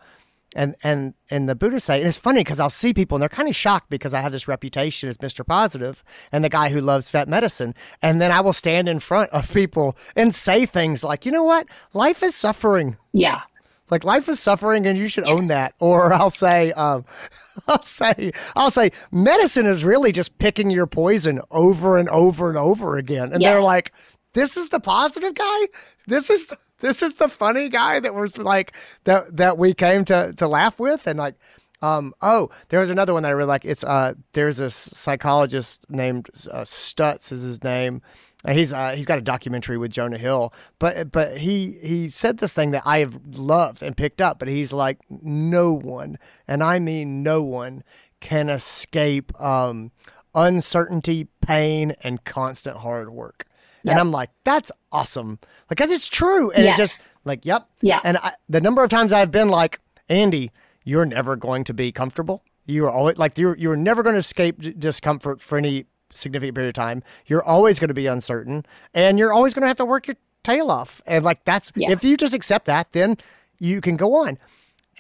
and 0.56 0.76
and 0.82 1.14
and 1.30 1.48
the 1.48 1.54
Buddhists 1.54 1.86
say, 1.86 2.00
and 2.00 2.08
it's 2.08 2.18
funny 2.18 2.42
because 2.42 2.60
I'll 2.60 2.72
see 2.72 2.94
people 2.94 3.16
and 3.16 3.22
they're 3.22 3.30
kind 3.30 3.48
of 3.48 3.56
shocked 3.56 3.92
because 3.92 4.14
I 4.14 4.22
have 4.22 4.32
this 4.32 4.48
reputation 4.48 5.08
as 5.08 5.22
Mister 5.22 5.44
Positive 5.44 6.04
and 6.32 6.44
the 6.44 6.50
guy 6.50 6.70
who 6.70 6.82
loves 6.82 7.12
vet 7.12 7.30
medicine, 7.30 7.76
and 8.02 8.20
then 8.20 8.32
I 8.32 8.42
will 8.42 8.54
stand 8.54 8.90
in 8.90 9.00
front 9.00 9.30
of 9.30 9.54
people 9.54 9.96
and 10.16 10.34
say 10.34 10.66
things 10.66 11.04
like, 11.04 11.26
you 11.26 11.32
know 11.32 11.44
what, 11.44 11.68
life 11.94 12.24
is 12.24 12.34
suffering. 12.34 12.98
Yeah. 13.14 13.42
Like 13.90 14.04
life 14.04 14.30
is 14.30 14.40
suffering, 14.40 14.86
and 14.86 14.98
you 14.98 15.08
should 15.08 15.26
own 15.26 15.46
that. 15.46 15.74
Or 15.80 16.14
I'll 16.14 16.30
say, 16.30 16.72
um, 16.74 17.06
I'll 17.68 17.82
say, 17.82 18.32
I'll 18.56 18.72
say, 18.72 18.92
medicine 19.12 19.66
is 19.66 19.84
really 19.84 20.12
just 20.12 20.38
picking 20.38 20.70
your 20.70 20.88
poison 20.88 21.42
over 21.52 21.98
and 21.98 22.10
over 22.10 22.50
and 22.50 22.58
over 22.58 22.98
again. 22.98 23.34
And 23.34 23.42
they're 23.52 23.62
like, 23.62 23.92
"This 24.34 24.58
is 24.58 24.70
the 24.70 24.80
positive 24.80 25.36
guy. 25.36 25.68
This 26.08 26.30
is 26.30 26.54
this 26.80 27.02
is 27.02 27.16
the 27.16 27.30
funny 27.30 27.70
guy 27.70 28.00
that 28.00 28.14
was 28.14 28.38
like 28.38 28.74
that 29.06 29.36
that 29.38 29.58
we 29.58 29.74
came 29.74 30.06
to 30.06 30.34
to 30.38 30.48
laugh 30.48 30.80
with." 30.80 31.08
And 31.08 31.20
like, 31.20 31.36
um, 31.82 32.14
oh, 32.22 32.50
there 32.70 32.80
was 32.80 32.90
another 32.90 33.14
one 33.14 33.24
that 33.24 33.30
I 33.30 33.34
really 33.34 33.48
like. 33.48 33.66
It's 33.66 33.84
uh, 33.84 34.14
there's 34.34 34.60
a 34.60 34.70
psychologist 34.70 35.86
named 35.90 36.30
uh, 36.52 36.62
Stutz 36.62 37.32
is 37.32 37.42
his 37.42 37.64
name. 37.64 38.02
And 38.46 38.58
He's 38.58 38.72
uh, 38.72 38.92
he's 38.92 39.06
got 39.06 39.18
a 39.18 39.22
documentary 39.22 39.78
with 39.78 39.92
Jonah 39.92 40.18
Hill, 40.18 40.54
but 40.80 41.12
but 41.12 41.40
he 41.40 41.78
he 41.82 42.08
said 42.08 42.38
this 42.38 42.54
thing 42.54 42.72
that 42.72 42.84
I 42.86 43.00
have 43.00 43.20
loved 43.36 43.84
and 43.84 43.98
picked 43.98 44.22
up. 44.22 44.40
But 44.40 44.48
he's 44.48 44.72
like, 44.72 45.00
no 45.10 45.74
one, 45.74 46.18
and 46.48 46.64
I 46.64 46.80
mean 46.80 47.22
no 47.22 47.44
one, 47.44 47.84
can 48.22 48.50
escape 48.50 49.40
um, 49.42 49.92
uncertainty, 50.34 51.28
pain, 51.42 51.96
and 52.02 52.24
constant 52.24 52.78
hard 52.78 53.10
work. 53.10 53.46
And 53.86 54.00
I'm 54.00 54.12
like, 54.12 54.30
that's 54.44 54.72
awesome, 54.92 55.40
because 55.68 55.90
it's 55.90 56.08
true, 56.08 56.52
and 56.52 56.66
it's 56.66 56.78
just 56.78 57.14
like, 57.26 57.46
yep, 57.46 57.68
Yeah. 57.82 58.02
And 58.04 58.18
I, 58.18 58.34
the 58.48 58.62
number 58.62 58.84
of 58.84 58.90
times 58.90 59.12
I've 59.14 59.32
been 59.32 59.50
like, 59.50 59.80
Andy, 60.10 60.52
you're 60.84 61.06
never 61.06 61.36
going 61.36 61.64
to 61.66 61.74
be 61.74 61.92
comfortable. 61.92 62.44
You're 62.66 62.90
always 62.90 63.18
like 63.18 63.38
you're 63.38 63.58
you're 63.58 63.76
never 63.78 64.04
going 64.04 64.16
to 64.16 64.20
escape 64.20 64.80
discomfort 64.80 65.42
for 65.42 65.58
any 65.58 65.86
significant 66.20 66.56
period 66.56 66.70
of 66.70 66.76
time. 66.76 67.04
You're 67.26 67.44
always 67.44 67.80
going 67.80 67.88
to 67.90 67.94
be 67.94 68.06
uncertain, 68.08 68.66
and 68.94 69.18
you're 69.18 69.34
always 69.34 69.54
going 69.54 69.62
to 69.62 69.68
have 69.68 69.78
to 69.78 69.86
work 69.86 70.08
your 70.08 70.18
tail 70.44 70.70
off. 70.72 71.02
And 71.08 71.24
like 71.26 71.44
that's 71.46 71.72
Yeah. 71.76 71.92
if 71.92 72.04
you 72.04 72.18
just 72.18 72.34
accept 72.34 72.66
that, 72.68 72.92
then 72.92 73.18
you 73.58 73.82
can 73.82 73.98
go 73.98 74.14
on. 74.16 74.38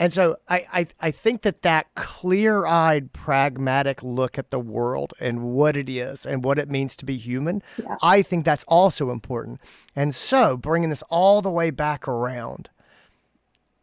And 0.01 0.13
so 0.13 0.37
I, 0.47 0.65
I, 0.71 0.87
I 1.01 1.11
think 1.11 1.41
that 1.41 1.61
that 1.63 1.93
clear 1.93 2.65
eyed, 2.65 3.11
pragmatic 3.11 4.01
look 4.01 4.37
at 4.37 4.49
the 4.49 4.59
world 4.59 5.13
and 5.19 5.41
what 5.43 5.75
it 5.75 5.89
is 5.89 6.25
and 6.25 6.41
what 6.41 6.57
it 6.57 6.69
means 6.69 6.95
to 6.97 7.05
be 7.05 7.17
human, 7.17 7.61
Yeah. 7.77 7.97
I 8.01 8.21
think 8.21 8.45
that's 8.45 8.63
also 8.65 9.11
important. 9.11 9.59
And 9.97 10.15
so 10.15 10.55
bringing 10.55 10.89
this 10.89 11.03
all 11.09 11.41
the 11.41 11.51
way 11.51 11.69
back 11.69 12.07
around, 12.07 12.69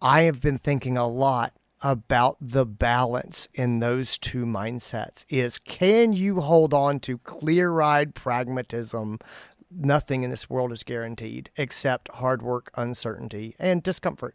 I 0.01 0.23
have 0.23 0.41
been 0.41 0.57
thinking 0.59 0.97
a 0.97 1.07
lot 1.07 1.53
about 1.83 2.37
the 2.41 2.65
balance 2.65 3.49
in 3.55 3.81
those 3.81 4.19
two 4.19 4.45
mindsets 4.47 5.25
is 5.29 5.59
can 5.59 6.13
you 6.13 6.41
hold 6.41 6.73
on 6.73 6.99
to 6.99 7.19
clear-eyed 7.19 8.15
pragmatism 8.15 9.19
nothing 9.71 10.23
in 10.23 10.31
this 10.31 10.49
world 10.49 10.73
is 10.73 10.83
guaranteed 10.83 11.51
except 11.57 12.09
hard 12.15 12.41
work 12.41 12.71
uncertainty 12.77 13.55
and 13.59 13.83
discomfort 13.83 14.35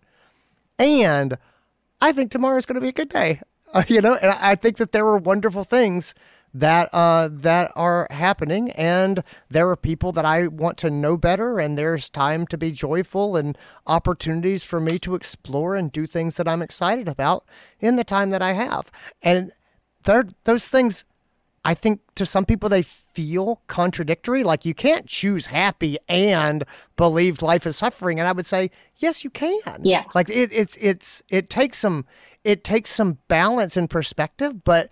and 0.77 1.38
I 2.01 2.12
think 2.12 2.32
tomorrow 2.32 2.58
is 2.58 2.65
going 2.65 2.75
to 2.75 2.82
be 2.82 2.89
a 2.89 2.93
good 2.93 3.10
day. 3.10 3.41
Uh, 3.73 3.84
you 3.88 4.01
know, 4.01 4.15
and 4.15 4.32
I 4.32 4.56
think 4.56 4.77
that 4.77 4.91
there 4.91 5.06
are 5.06 5.17
wonderful 5.17 5.63
things 5.63 6.13
that 6.54 6.90
uh, 6.94 7.30
that 7.32 7.72
are 7.76 8.08
happening, 8.10 8.72
and 8.72 9.24
there 9.50 9.70
are 9.70 9.76
people 9.76 10.12
that 10.12 10.26
I 10.26 10.48
want 10.48 10.78
to 10.80 10.90
know 10.90 11.18
better, 11.18 11.60
and 11.60 11.78
there's 11.78 12.10
time 12.10 12.46
to 12.48 12.58
be 12.58 12.72
joyful 12.72 13.36
and 13.36 13.58
opportunities 13.88 14.64
for 14.64 14.80
me 14.80 15.00
to 15.00 15.16
explore 15.16 15.76
and 15.76 15.92
do 15.92 16.06
things 16.06 16.38
that 16.38 16.48
I'm 16.48 16.62
excited 16.62 17.08
about 17.08 17.46
in 17.80 17.96
the 17.96 18.04
time 18.04 18.30
that 18.32 18.42
I 18.42 18.54
have, 18.54 18.92
and 19.22 19.52
those 20.04 20.68
things. 20.68 21.04
I 21.64 21.76
think 21.76 22.02
to 22.16 22.26
some 22.26 22.46
people 22.46 22.70
they 22.70 22.82
feel 22.82 23.62
contradictory. 23.68 24.44
Like 24.44 24.66
you 24.66 24.74
can't 24.74 25.06
choose 25.06 25.46
happy 25.46 26.00
and 26.10 26.64
believe 26.98 27.44
life 27.44 27.68
is 27.68 27.78
suffering. 27.78 28.20
And 28.20 28.28
I 28.28 28.32
would 28.32 28.48
say, 28.48 28.72
yes, 28.98 29.24
you 29.24 29.30
can. 29.30 29.82
Yeah. 29.84 30.06
Like 30.16 30.28
it, 30.28 30.52
it's 30.52 30.76
it's 30.82 31.22
it 31.30 31.52
takes 31.52 31.78
some 31.78 32.08
it 32.44 32.64
takes 32.64 32.90
some 32.90 33.20
balance 33.28 33.78
and 33.78 33.88
perspective, 33.88 34.64
but 34.64 34.90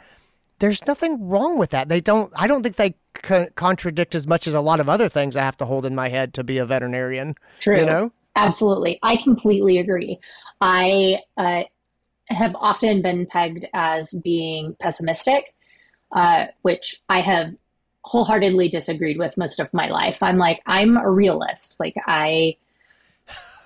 there's 0.60 0.86
nothing 0.86 1.28
wrong 1.28 1.58
with 1.58 1.72
that. 1.72 1.90
They 1.90 2.02
don't. 2.02 2.32
I 2.36 2.48
don't 2.48 2.64
think 2.64 2.76
they 2.76 2.96
co- 3.14 3.50
contradict 3.56 4.16
as 4.16 4.28
much 4.28 4.48
as 4.48 4.54
a 4.54 4.62
lot 4.62 4.80
of 4.80 4.90
other 4.90 5.10
things 5.10 5.36
I 5.36 5.44
have 5.44 5.58
to 5.58 5.66
hold 5.66 5.86
in 5.86 5.96
my 5.96 6.10
head 6.10 6.34
to 6.36 6.44
be 6.44 6.58
a 6.58 6.66
veterinarian. 6.66 7.36
True. 7.60 7.80
You 7.80 7.86
know. 7.86 8.12
Absolutely. 8.36 9.00
I 9.04 9.18
completely 9.18 9.80
agree. 9.80 10.20
I 10.62 11.20
uh, 11.38 11.64
have 12.28 12.56
often 12.56 13.02
been 13.02 13.26
pegged 13.26 13.66
as 13.74 14.12
being 14.24 14.76
pessimistic, 14.80 15.54
uh, 16.16 16.46
which 16.62 17.02
I 17.10 17.22
have 17.22 17.54
wholeheartedly 18.04 18.70
disagreed 18.70 19.18
with 19.18 19.38
most 19.38 19.60
of 19.60 19.74
my 19.74 19.90
life. 19.90 20.18
I'm 20.22 20.38
like, 20.38 20.62
I'm 20.66 20.98
a 20.98 21.10
realist. 21.10 21.76
Like, 21.80 21.96
I, 22.08 22.56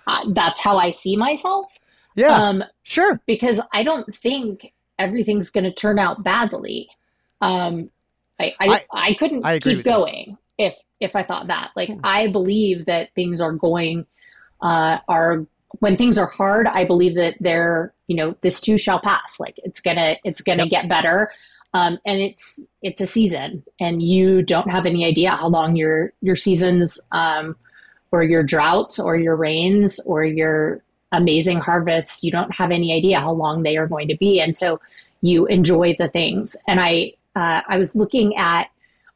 uh, 0.08 0.32
that's 0.32 0.60
how 0.60 0.77
I 0.77 0.91
see 0.91 1.15
myself. 1.15 1.67
Yeah. 2.15 2.36
Um, 2.36 2.63
sure. 2.84 3.19
because 3.25 3.60
I 3.73 3.84
don't 3.84 4.15
think 4.17 4.71
everything's 5.03 5.49
going 5.49 5.65
to 5.65 5.73
turn 5.73 5.99
out 5.99 6.23
badly. 6.23 6.89
Um, 7.41 7.89
I, 8.39 8.53
I, 8.59 8.65
I- 8.67 8.85
I, 9.09 9.13
couldn't 9.15 9.45
I 9.45 9.59
keep 9.59 9.77
with 9.77 9.85
this. 9.85 9.93
going 9.93 10.37
if 10.57 10.73
if 10.99 11.15
I 11.15 11.23
thought 11.23 11.47
that. 11.47 11.71
Like 11.75 11.89
Hmm. 11.89 11.99
I 12.03 12.27
believe 12.27 12.85
that 12.85 13.09
things 13.15 13.41
are 13.41 13.51
going 13.51 14.05
uh, 14.61 14.97
are 15.07 15.45
when 15.79 15.97
things 15.97 16.17
are 16.17 16.27
hard. 16.27 16.67
I 16.67 16.85
believe 16.85 17.15
that 17.15 17.35
they're 17.39 17.93
you 18.07 18.15
know 18.15 18.35
this 18.41 18.61
too 18.61 18.77
shall 18.77 18.99
pass. 18.99 19.39
Like 19.39 19.55
it's 19.57 19.81
gonna 19.81 20.15
it's 20.23 20.41
gonna 20.41 20.63
Yep. 20.63 20.69
get 20.69 20.89
better. 20.89 21.31
Um, 21.75 21.97
and 22.05 22.19
it's 22.21 22.59
it's 22.83 23.01
a 23.01 23.07
season, 23.07 23.63
and 23.79 24.01
you 24.01 24.43
don't 24.43 24.69
have 24.69 24.85
any 24.85 25.05
idea 25.05 25.31
how 25.31 25.47
long 25.47 25.75
your 25.75 26.13
your 26.21 26.35
seasons, 26.35 26.99
um, 27.11 27.55
or 28.11 28.23
your 28.23 28.43
droughts, 28.43 28.99
or 28.99 29.17
your 29.17 29.35
rains, 29.35 29.99
or 30.05 30.23
your 30.23 30.83
amazing 31.13 31.60
harvests. 31.60 32.23
You 32.23 32.32
don't 32.32 32.52
have 32.54 32.71
any 32.71 32.91
idea 32.93 33.19
how 33.21 33.32
long 33.32 33.63
they 33.63 33.78
are 33.78 33.88
going 33.88 34.10
to 34.10 34.17
be, 34.17 34.41
and 34.41 34.58
so 34.58 34.82
you 35.21 35.45
enjoy 35.45 35.95
the 35.97 36.10
things. 36.10 36.58
And 36.67 36.82
I 36.82 37.13
uh, 37.36 37.62
I 37.69 37.78
was 37.78 37.95
looking 37.95 38.36
at 38.36 38.67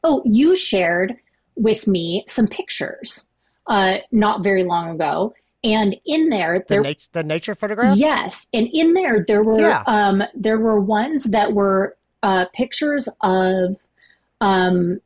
oh 0.04 0.22
you 0.24 0.56
shared 0.56 1.14
with 1.56 1.86
me 1.86 2.24
some 2.26 2.46
pictures 2.46 3.26
uh, 3.66 3.98
not 4.12 4.42
very 4.42 4.64
long 4.64 4.88
ago, 4.90 5.34
and 5.62 5.94
in 6.06 6.30
there 6.30 6.60
The, 6.60 6.74
there 6.74 6.82
nat- 6.82 7.08
the 7.12 7.22
nature 7.22 7.54
photographs. 7.54 7.98
Yes, 8.00 8.46
and 8.54 8.68
in 8.72 8.94
there 8.94 9.24
there 9.26 9.42
were 9.42 9.60
Yeah. 9.60 9.82
um, 9.86 10.22
there 10.34 10.58
were 10.58 10.80
ones 10.80 11.24
that 11.24 11.52
were 11.52 11.96
uh, 12.22 12.46
pictures 12.54 13.08
of 13.22 13.76
um, 14.40 15.00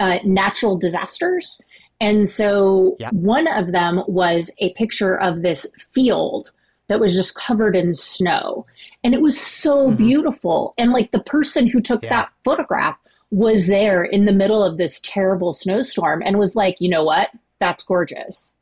uh, 0.00 0.18
natural 0.24 0.76
disasters, 0.78 1.60
and 2.00 2.28
so 2.28 2.96
Yeah. 2.98 3.10
one 3.10 3.46
of 3.46 3.72
them 3.72 4.02
was 4.08 4.50
a 4.58 4.72
picture 4.74 5.18
of 5.20 5.42
this 5.42 5.66
field 5.92 6.50
that 6.88 7.00
was 7.00 7.14
just 7.14 7.34
covered 7.36 7.76
in 7.76 7.94
snow, 7.94 8.66
and 9.04 9.14
it 9.14 9.20
was 9.22 9.40
so 9.40 9.90
Mhm. 9.90 9.96
beautiful. 9.96 10.74
And 10.78 10.92
like 10.92 11.12
the 11.12 11.20
person 11.20 11.66
who 11.68 11.80
took 11.80 12.02
Yeah. 12.02 12.10
that 12.10 12.28
photograph 12.44 12.96
was 13.30 13.66
there 13.68 14.02
in 14.02 14.24
the 14.24 14.32
middle 14.32 14.62
of 14.64 14.76
this 14.76 15.00
terrible 15.04 15.52
snowstorm, 15.52 16.22
and 16.24 16.38
was 16.38 16.56
like, 16.56 16.76
you 16.80 16.88
know 16.88 17.04
what, 17.04 17.30
that's 17.60 17.84
gorgeous. 17.84 18.56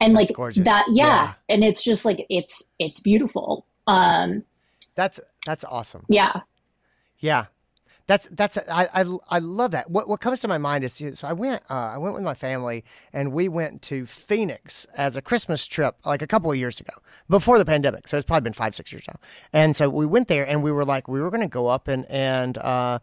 And 0.00 0.14
That's 0.14 0.28
like 0.28 0.36
gorgeous. 0.36 0.64
that, 0.66 0.84
yeah. 0.90 1.06
Yeah. 1.06 1.32
And 1.48 1.64
it's 1.64 1.82
just 1.82 2.04
like 2.04 2.26
it's 2.28 2.70
it's 2.78 3.00
beautiful. 3.00 3.64
Um, 3.86 4.44
That's 4.94 5.18
that's 5.46 5.64
awesome. 5.64 6.04
yeah, 6.08 6.40
Yeah, 7.20 7.46
that's 8.06 8.28
that's 8.30 8.56
I, 8.70 8.86
I 8.94 9.04
I 9.28 9.38
love 9.40 9.72
that. 9.72 9.90
What 9.90 10.08
what 10.08 10.20
comes 10.20 10.40
to 10.40 10.48
my 10.48 10.58
mind 10.58 10.84
is 10.84 10.94
so 10.94 11.26
I 11.26 11.32
went 11.32 11.62
uh, 11.68 11.74
I 11.94 11.98
went 11.98 12.14
with 12.14 12.22
my 12.22 12.34
family 12.34 12.84
and 13.12 13.32
we 13.32 13.48
went 13.48 13.82
to 13.82 14.06
Phoenix 14.06 14.86
as 14.96 15.16
a 15.16 15.22
Christmas 15.22 15.66
trip 15.66 15.96
like 16.04 16.22
a 16.22 16.26
couple 16.26 16.50
of 16.50 16.56
years 16.56 16.78
ago 16.78 16.92
before 17.28 17.58
the 17.58 17.64
pandemic. 17.64 18.06
So 18.06 18.16
it's 18.16 18.26
probably 18.26 18.44
been 18.44 18.52
five 18.52 18.74
six 18.76 18.92
years 18.92 19.04
now. 19.08 19.18
And 19.52 19.74
so 19.74 19.90
we 19.90 20.06
went 20.06 20.28
there 20.28 20.46
and 20.46 20.62
we 20.62 20.70
were 20.70 20.84
like 20.84 21.08
we 21.08 21.20
were 21.20 21.30
going 21.30 21.42
to 21.42 21.48
go 21.48 21.66
up 21.66 21.88
and 21.88 22.06
and 22.06 22.58
uh, 22.58 23.00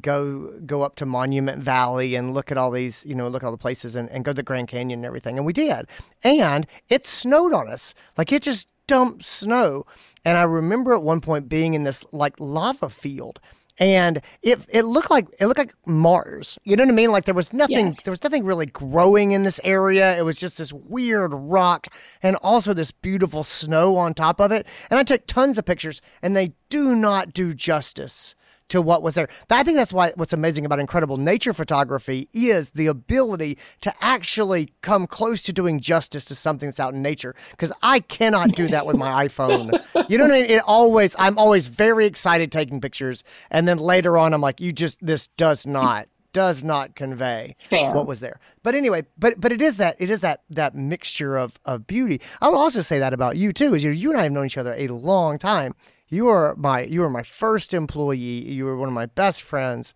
go 0.00 0.58
go 0.66 0.82
up 0.82 0.96
to 0.96 1.06
Monument 1.06 1.62
Valley 1.62 2.16
and 2.16 2.34
look 2.34 2.50
at 2.50 2.58
all 2.58 2.72
these 2.72 3.06
you 3.06 3.14
know 3.14 3.28
look 3.28 3.44
at 3.44 3.46
all 3.46 3.52
the 3.52 3.58
places 3.58 3.94
and, 3.94 4.10
and 4.10 4.24
go 4.24 4.32
to 4.32 4.36
the 4.36 4.42
Grand 4.42 4.66
Canyon 4.66 5.00
and 5.00 5.06
everything. 5.06 5.36
And 5.36 5.46
we 5.46 5.52
did. 5.52 5.86
And 6.24 6.66
it 6.88 7.06
snowed 7.06 7.52
on 7.52 7.68
us 7.68 7.94
like 8.16 8.32
it 8.32 8.42
just 8.42 8.72
dumped 8.88 9.24
snow. 9.24 9.86
And 10.24 10.36
I 10.36 10.42
remember 10.42 10.94
at 10.94 11.02
one 11.02 11.20
point 11.20 11.48
being 11.48 11.74
in 11.74 11.84
this 11.84 12.04
like 12.12 12.34
lava 12.40 12.90
field 12.90 13.40
and 13.82 14.20
it 14.42 14.60
it 14.68 14.82
looked 14.84 15.10
like 15.10 15.26
it 15.40 15.46
looked 15.46 15.58
like 15.58 15.74
Mars. 15.86 16.58
You 16.64 16.76
know 16.76 16.84
what 16.84 16.90
I 16.90 16.94
mean? 16.94 17.10
Like 17.10 17.24
there 17.24 17.34
was 17.34 17.52
nothing 17.52 17.88
Yes. 17.88 18.02
there 18.02 18.12
was 18.12 18.22
nothing 18.22 18.44
really 18.44 18.66
growing 18.66 19.32
in 19.32 19.42
this 19.42 19.60
area. 19.64 20.16
It 20.16 20.24
was 20.24 20.38
just 20.38 20.58
this 20.58 20.72
weird 20.72 21.32
rock 21.34 21.88
and 22.22 22.36
also 22.36 22.72
this 22.72 22.92
beautiful 22.92 23.44
snow 23.44 23.96
on 23.96 24.14
top 24.14 24.40
of 24.40 24.52
it. 24.52 24.66
And 24.90 24.98
I 25.00 25.04
took 25.04 25.26
tons 25.26 25.58
of 25.58 25.64
pictures 25.64 26.00
and 26.22 26.36
they 26.36 26.54
do 26.70 26.94
not 26.94 27.32
do 27.34 27.52
justice 27.54 28.34
to 28.72 28.80
what 28.80 29.02
was 29.02 29.14
there. 29.14 29.28
I 29.50 29.62
think 29.62 29.76
that's 29.76 29.92
why 29.92 30.12
what's 30.16 30.32
amazing 30.32 30.64
about 30.64 30.80
incredible 30.80 31.18
nature 31.18 31.52
photography 31.52 32.28
is 32.32 32.70
the 32.70 32.86
ability 32.86 33.58
to 33.82 33.94
actually 34.00 34.70
come 34.80 35.06
close 35.06 35.42
to 35.44 35.52
doing 35.52 35.78
justice 35.78 36.24
to 36.26 36.34
something 36.34 36.68
that's 36.68 36.80
out 36.80 36.94
in 36.94 37.02
nature. 37.02 37.34
Because 37.50 37.70
I 37.82 38.00
cannot 38.00 38.52
do 38.52 38.68
that 38.68 38.86
with 38.86 38.96
my 38.96 39.26
iPhone. 39.28 39.72
You 40.08 40.16
know 40.16 40.24
what 40.24 40.32
I 40.32 40.40
mean? 40.40 40.50
It 40.50 40.62
always, 40.66 41.14
I'm 41.18 41.36
always 41.36 41.68
very 41.68 42.06
excited 42.06 42.50
taking 42.50 42.80
pictures, 42.80 43.24
and 43.50 43.68
then 43.68 43.76
later 43.76 44.16
on, 44.16 44.32
I'm 44.32 44.40
like, 44.40 44.60
you 44.60 44.72
just 44.72 44.98
this 45.04 45.28
does 45.36 45.66
not 45.66 46.08
does 46.32 46.64
not 46.64 46.94
convey 46.94 47.54
Fair. 47.68 47.92
what 47.92 48.06
was 48.06 48.20
there. 48.20 48.40
But 48.62 48.74
anyway, 48.74 49.02
but 49.18 49.38
but 49.38 49.52
it 49.52 49.60
is 49.60 49.76
that 49.76 49.96
it 49.98 50.08
is 50.08 50.20
that 50.20 50.42
that 50.48 50.74
mixture 50.74 51.36
of 51.36 51.58
of 51.66 51.86
beauty. 51.86 52.22
I 52.40 52.48
will 52.48 52.56
also 52.56 52.80
say 52.80 52.98
that 52.98 53.12
about 53.12 53.36
you 53.36 53.52
too. 53.52 53.74
Is 53.74 53.84
you 53.84 53.90
you 53.90 54.10
and 54.10 54.18
I 54.18 54.22
have 54.24 54.32
known 54.32 54.46
each 54.46 54.56
other 54.56 54.72
a 54.72 54.88
long 54.88 55.38
time. 55.38 55.74
You 56.12 56.28
are 56.28 56.54
my 56.56 56.82
you 56.82 57.02
are 57.04 57.08
my 57.08 57.22
first 57.22 57.72
employee. 57.72 58.16
You 58.18 58.66
were 58.66 58.76
one 58.76 58.88
of 58.88 58.94
my 58.94 59.06
best 59.06 59.40
friends. 59.40 59.94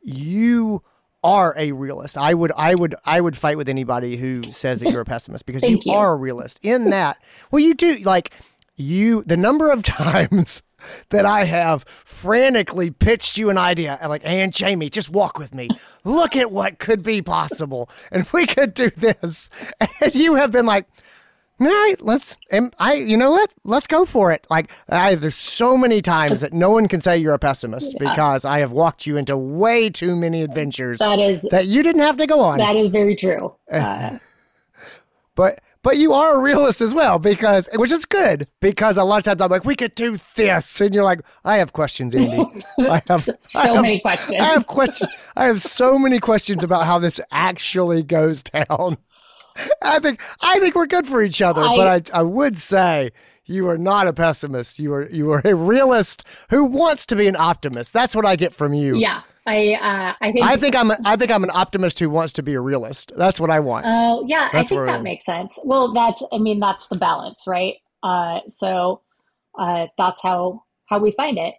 You 0.00 0.84
are 1.24 1.52
a 1.58 1.72
realist. 1.72 2.16
I 2.16 2.32
would 2.32 2.52
I 2.56 2.76
would 2.76 2.94
I 3.04 3.20
would 3.20 3.36
fight 3.36 3.56
with 3.56 3.68
anybody 3.68 4.18
who 4.18 4.52
says 4.52 4.78
that 4.80 4.92
you're 4.92 5.00
a 5.00 5.04
pessimist 5.16 5.46
because 5.46 5.64
you, 5.64 5.80
you. 5.82 5.92
are 5.92 6.12
a 6.12 6.16
realist. 6.16 6.60
In 6.62 6.90
that, 6.90 7.20
well, 7.50 7.58
you 7.58 7.74
do 7.74 7.96
like 7.96 8.30
you 8.76 9.24
the 9.24 9.36
number 9.36 9.72
of 9.72 9.82
times 9.82 10.62
that 11.10 11.26
I 11.26 11.42
have 11.46 11.84
frantically 12.04 12.92
pitched 12.92 13.36
you 13.36 13.50
an 13.50 13.58
idea 13.58 13.98
and 14.00 14.10
like, 14.10 14.22
and 14.24 14.52
Jamie, 14.52 14.88
just 14.88 15.10
walk 15.10 15.40
with 15.40 15.52
me. 15.52 15.68
Look 16.04 16.36
at 16.36 16.52
what 16.52 16.78
could 16.78 17.02
be 17.02 17.20
possible, 17.20 17.90
and 18.12 18.28
we 18.32 18.46
could 18.46 18.74
do 18.74 18.90
this. 18.90 19.50
And 20.00 20.14
you 20.14 20.36
have 20.36 20.52
been 20.52 20.66
like, 20.66 20.86
all 21.60 21.66
right, 21.66 21.96
let's. 22.00 22.36
And 22.50 22.74
I, 22.78 22.94
you 22.94 23.16
know 23.16 23.30
what? 23.32 23.50
Let's 23.64 23.86
go 23.86 24.04
for 24.04 24.30
it. 24.32 24.46
Like, 24.50 24.70
I, 24.88 25.14
there's 25.16 25.34
so 25.36 25.76
many 25.76 26.00
times 26.00 26.40
that 26.40 26.52
no 26.52 26.70
one 26.70 26.86
can 26.88 27.00
say 27.00 27.18
you're 27.18 27.34
a 27.34 27.38
pessimist 27.38 27.96
Yeah. 28.00 28.10
because 28.10 28.44
I 28.44 28.60
have 28.60 28.72
walked 28.72 29.06
you 29.06 29.16
into 29.16 29.36
way 29.36 29.90
too 29.90 30.14
many 30.16 30.42
adventures 30.42 30.98
that 30.98 31.18
is 31.18 31.42
that 31.50 31.66
you 31.66 31.82
didn't 31.82 32.02
have 32.02 32.16
to 32.18 32.26
go 32.26 32.40
on. 32.40 32.58
that 32.58 32.76
is 32.76 32.90
very 32.90 33.16
true. 33.16 33.54
Uh, 33.70 34.18
But 35.34 35.60
but 35.84 35.96
you 35.96 36.12
are 36.12 36.34
a 36.34 36.40
realist 36.40 36.80
as 36.80 36.92
well 36.92 37.20
because 37.20 37.68
which 37.74 37.92
is 37.92 38.04
good 38.04 38.48
because 38.60 38.96
a 38.96 39.04
lot 39.04 39.18
of 39.18 39.24
times 39.24 39.40
I'm 39.40 39.48
like 39.50 39.64
we 39.64 39.76
could 39.76 39.94
do 39.94 40.18
this 40.34 40.80
and 40.80 40.92
you're 40.92 41.04
like 41.04 41.20
I 41.44 41.58
have 41.58 41.72
questions 41.72 42.12
Andy 42.12 42.44
I 42.80 43.00
have 43.06 43.22
so 43.38 43.58
I 43.60 43.66
have, 43.68 43.82
many 43.82 44.00
questions. 44.00 44.40
I 44.40 44.44
have 44.46 44.66
questions 44.66 45.10
I 45.36 45.44
have 45.44 45.62
so 45.62 45.96
many 45.96 46.18
questions 46.18 46.64
about 46.64 46.86
how 46.86 46.98
this 46.98 47.20
actually 47.30 48.02
goes 48.02 48.42
down 48.68 48.98
I 49.82 49.98
think 49.98 50.20
I 50.42 50.58
think 50.60 50.74
we're 50.74 50.86
good 50.86 51.06
for 51.06 51.22
each 51.22 51.40
other 51.42 51.62
I- 51.62 51.76
but 51.76 52.12
I 52.12 52.18
I 52.20 52.22
would 52.22 52.58
say 52.58 53.10
you 53.44 53.68
are 53.68 53.78
not 53.78 54.06
a 54.06 54.12
pessimist 54.12 54.78
you 54.78 54.92
are 54.92 55.08
you 55.10 55.30
are 55.32 55.40
a 55.44 55.54
realist 55.54 56.24
who 56.50 56.64
wants 56.64 57.06
to 57.06 57.16
be 57.16 57.26
an 57.26 57.36
optimist 57.36 57.92
that's 57.92 58.14
what 58.14 58.26
I 58.26 58.36
get 58.36 58.52
from 58.54 58.74
you 58.74 58.98
yeah, 58.98 59.22
I 59.46 59.74
uh, 59.74 60.14
I 60.20 60.32
think 60.32 60.44
I 60.44 60.56
think 60.56 60.76
I'm 60.76 60.90
a, 60.90 60.98
I 61.04 61.16
think 61.16 61.30
I'm 61.30 61.44
an 61.44 61.50
optimist 61.52 61.98
who 61.98 62.10
wants 62.10 62.32
to 62.34 62.42
be 62.42 62.54
a 62.54 62.60
realist 62.60 63.12
that's 63.16 63.40
what 63.40 63.50
I 63.50 63.60
want 63.60 63.86
Oh, 63.86 64.24
yeah, 64.26 64.48
I 64.52 64.64
think 64.64 64.84
that 64.86 65.02
makes 65.02 65.24
sense. 65.24 65.58
Well, 65.64 65.92
that's 65.92 66.22
I 66.32 66.38
mean 66.38 66.60
that's 66.60 66.86
the 66.88 66.98
balance, 66.98 67.44
right? 67.46 67.76
Uh, 68.02 68.40
so 68.48 69.00
uh, 69.58 69.86
that's 69.96 70.22
how 70.22 70.64
how 70.86 70.98
we 70.98 71.10
find 71.12 71.38
it. 71.38 71.54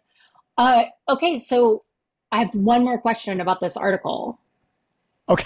Uh, 0.58 0.84
okay, 1.08 1.40
so 1.40 1.84
I 2.32 2.40
have 2.40 2.54
one 2.54 2.84
more 2.84 3.00
question 3.00 3.42
about 3.42 3.60
this 3.62 3.76
article. 3.76 4.40
Okay. 5.28 5.46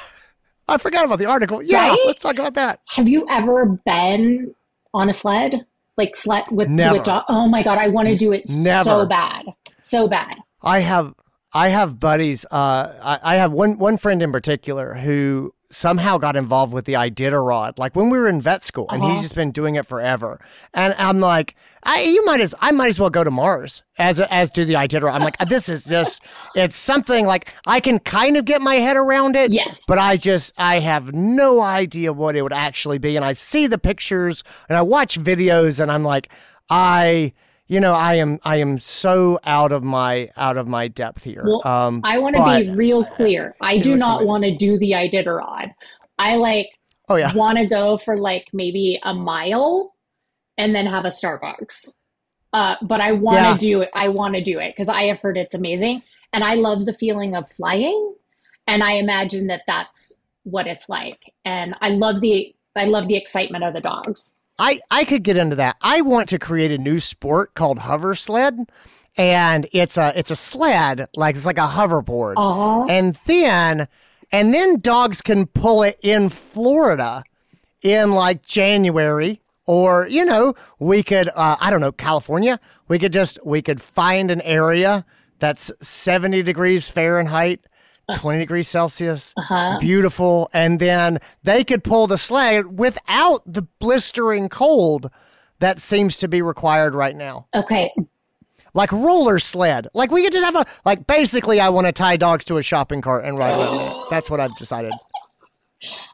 I 0.67 0.78
forgot 0.78 1.06
about 1.06 1.19
the 1.19 1.26
article. 1.26 1.62
Yeah, 1.62 1.89
Right? 1.89 1.99
let's 2.06 2.19
talk 2.19 2.36
about 2.39 2.54
that. 2.56 2.80
Have 2.89 3.08
you 3.08 3.26
ever 3.30 3.65
been 3.86 4.54
on 4.93 5.10
a 5.10 5.13
sled, 5.13 5.65
like 5.97 6.15
sled 6.15 6.45
with 6.52 6.69
Never. 6.69 6.95
with 6.97 7.04
dog? 7.06 7.23
Oh 7.30 7.47
my 7.47 7.63
God, 7.63 7.78
I 7.78 7.89
want 7.89 8.08
to 8.08 8.17
do 8.17 8.32
it 8.32 8.43
Never. 8.49 8.89
so 8.89 9.06
bad, 9.06 9.45
so 9.78 10.08
bad. 10.08 10.34
I 10.62 10.80
have 10.80 11.13
I 11.54 11.69
have 11.69 11.99
buddies. 11.99 12.45
Uh, 12.49 12.93
I, 13.04 13.19
I 13.23 13.36
have 13.36 13.52
one 13.52 13.78
one 13.78 13.97
friend 13.97 14.21
in 14.21 14.32
particular 14.32 14.93
who 14.95 15.54
somehow 15.73 16.17
got 16.17 16.36
involved 16.36 16.71
with 16.73 16.86
the 16.86 16.93
Iditarod, 16.93 17.77
like 17.79 17.95
when 17.95 18.09
we 18.09 18.17
were 18.19 18.27
in 18.27 18.39
vet 18.39 18.63
school, 18.63 18.86
and 18.89 19.01
Uh-huh. 19.01 19.13
he's 19.13 19.21
just 19.23 19.36
been 19.36 19.51
doing 19.51 19.75
it 19.75 19.86
forever. 19.86 20.39
And 20.73 20.93
I'm 20.97 21.19
like, 21.19 21.55
I 21.83 22.01
you 22.01 22.23
might 22.25 22.39
as 22.41 22.53
I 22.62 22.71
might 22.71 22.89
as 22.89 22.99
well 22.99 23.09
go 23.09 23.23
to 23.23 23.31
Mars 23.31 23.83
as 23.97 24.19
as 24.21 24.51
to 24.51 24.65
the 24.65 24.73
Iditarod. 24.75 25.12
I'm 25.13 25.23
like, 25.23 25.38
this 25.49 25.67
is 25.69 25.86
just 25.86 26.21
it's 26.55 26.75
something 26.75 27.25
like 27.25 27.51
I 27.65 27.79
can 27.79 27.99
kind 27.99 28.38
of 28.38 28.45
get 28.45 28.62
my 28.62 28.75
head 28.75 28.97
around 28.97 29.36
it. 29.36 29.51
Yes. 29.51 29.81
But 29.88 29.97
I 29.97 30.17
just 30.17 30.53
I 30.57 30.79
have 30.79 31.13
no 31.13 31.62
idea 31.62 32.13
what 32.13 32.36
it 32.36 32.41
would 32.43 32.53
actually 32.53 32.99
be, 32.99 33.15
and 33.15 33.25
I 33.25 33.33
see 33.33 33.67
the 33.67 33.77
pictures 33.79 34.43
and 34.69 34.77
I 34.77 34.81
watch 34.81 35.19
videos, 35.19 35.79
and 35.79 35.91
I'm 35.91 36.03
like, 36.03 36.31
I. 36.69 37.33
You 37.73 37.79
know, 37.79 37.95
I 37.95 38.13
am 38.15 38.39
I 38.43 38.57
am 38.57 38.77
so 38.77 39.39
out 39.43 39.71
of 39.71 39.83
my 39.83 40.29
out 40.38 40.57
of 40.57 40.67
my 40.67 40.88
depth 40.88 41.23
here. 41.23 41.43
Well, 41.43 41.65
um, 41.65 42.01
I 42.03 42.19
want 42.19 42.36
to 42.36 42.43
be 42.43 42.69
real 42.77 43.03
clear. 43.03 43.55
I 43.62 43.79
do 43.79 43.97
not 43.97 44.25
want 44.25 44.43
to 44.43 44.55
do 44.55 44.77
the 44.77 44.91
Iditarod. 44.91 45.73
I 46.19 46.36
like 46.36 46.69
oh 47.09 47.15
yeah, 47.15 47.33
want 47.33 47.57
to 47.57 47.65
go 47.65 47.97
for 47.97 48.15
like 48.15 48.47
maybe 48.53 48.99
a 49.01 49.15
mile 49.15 49.95
and 50.55 50.75
then 50.75 50.86
have 50.86 51.05
a 51.05 51.07
Starbucks. 51.07 51.89
Uh, 52.53 52.75
but 52.83 53.01
I 53.01 53.13
want 53.13 53.38
to 53.39 53.49
Yeah. 53.49 53.57
do 53.57 53.81
it. 53.81 53.89
I 53.95 54.09
want 54.09 54.36
to 54.36 54.43
do 54.43 54.59
it 54.59 54.75
because 54.77 54.88
I 54.88 55.05
have 55.05 55.17
heard 55.21 55.36
it's 55.36 55.55
amazing, 55.55 56.03
and 56.31 56.43
I 56.43 56.53
love 56.53 56.86
the 56.86 56.93
feeling 56.93 57.36
of 57.36 57.49
flying, 57.53 58.13
and 58.67 58.83
I 58.83 58.97
imagine 58.97 59.47
that 59.47 59.63
that's 59.65 60.12
what 60.43 60.67
it's 60.67 60.89
like. 60.89 61.33
And 61.43 61.73
I 61.81 61.89
love 61.89 62.21
the 62.21 62.53
I 62.75 62.86
love 62.86 63.07
the 63.07 63.17
excitement 63.17 63.63
of 63.63 63.73
the 63.73 63.81
dogs. 63.81 64.36
I 64.59 64.79
I 64.91 65.05
could 65.05 65.23
get 65.23 65.37
into 65.37 65.55
that. 65.57 65.77
I 65.81 66.01
want 66.01 66.29
to 66.29 66.39
create 66.39 66.71
a 66.71 66.77
new 66.77 66.99
sport 66.99 67.53
called 67.55 67.79
hover 67.79 68.15
sled, 68.15 68.57
and 69.17 69.67
it's 69.71 69.97
a 69.97 70.13
it's 70.17 70.31
a 70.31 70.35
sled 70.35 71.07
like 71.15 71.35
it's 71.35 71.45
like 71.45 71.57
a 71.57 71.67
hoverboard, 71.67 72.35
Oh, 72.37 72.87
and 72.89 73.17
then 73.25 73.87
and 74.31 74.53
then 74.53 74.79
dogs 74.79 75.21
can 75.21 75.47
pull 75.47 75.83
it 75.83 75.99
in 76.01 76.29
Florida 76.29 77.23
in 77.81 78.11
like 78.11 78.43
January. 78.43 79.39
Or 79.65 80.07
you 80.09 80.25
know, 80.25 80.53
we 80.77 81.03
could 81.03 81.29
uh, 81.35 81.55
I 81.59 81.69
don't 81.71 81.79
know 81.81 81.91
California. 81.93 82.59
We 82.87 82.99
could 82.99 83.13
just 83.13 83.39
we 83.45 83.61
could 83.61 83.81
find 83.81 84.29
an 84.29 84.41
area 84.41 85.05
that's 85.39 85.71
seventy 85.81 86.43
degrees 86.43 86.89
Fahrenheit, 86.89 87.65
twenty 88.15 88.39
degrees 88.39 88.67
Celsius, 88.67 89.33
uh-huh. 89.37 89.77
beautiful, 89.79 90.49
and 90.53 90.79
then 90.79 91.19
they 91.43 91.63
could 91.63 91.83
pull 91.83 92.07
the 92.07 92.17
sled 92.17 92.77
without 92.77 93.41
the 93.45 93.63
blistering 93.79 94.49
cold 94.49 95.09
that 95.59 95.79
seems 95.79 96.17
to 96.17 96.27
be 96.27 96.41
required 96.41 96.93
right 96.95 97.15
now. 97.15 97.47
Okay. 97.55 97.93
Like 98.73 98.91
roller 98.91 99.37
sled. 99.39 99.87
Like 99.93 100.11
we 100.11 100.23
could 100.23 100.33
just 100.33 100.43
have 100.43 100.55
a 100.55 100.65
like 100.83 101.05
basically 101.07 101.59
I 101.59 101.69
want 101.69 101.87
to 101.87 101.93
tie 101.93 102.17
dogs 102.17 102.43
to 102.45 102.57
a 102.57 102.63
shopping 102.63 103.01
cart 103.01 103.23
and 103.23 103.37
ride 103.37 103.51
around 103.53 103.79
in 103.79 103.87
it. 103.87 103.97
That's 104.09 104.29
what 104.29 104.39
I've 104.39 104.55
decided. 104.57 104.91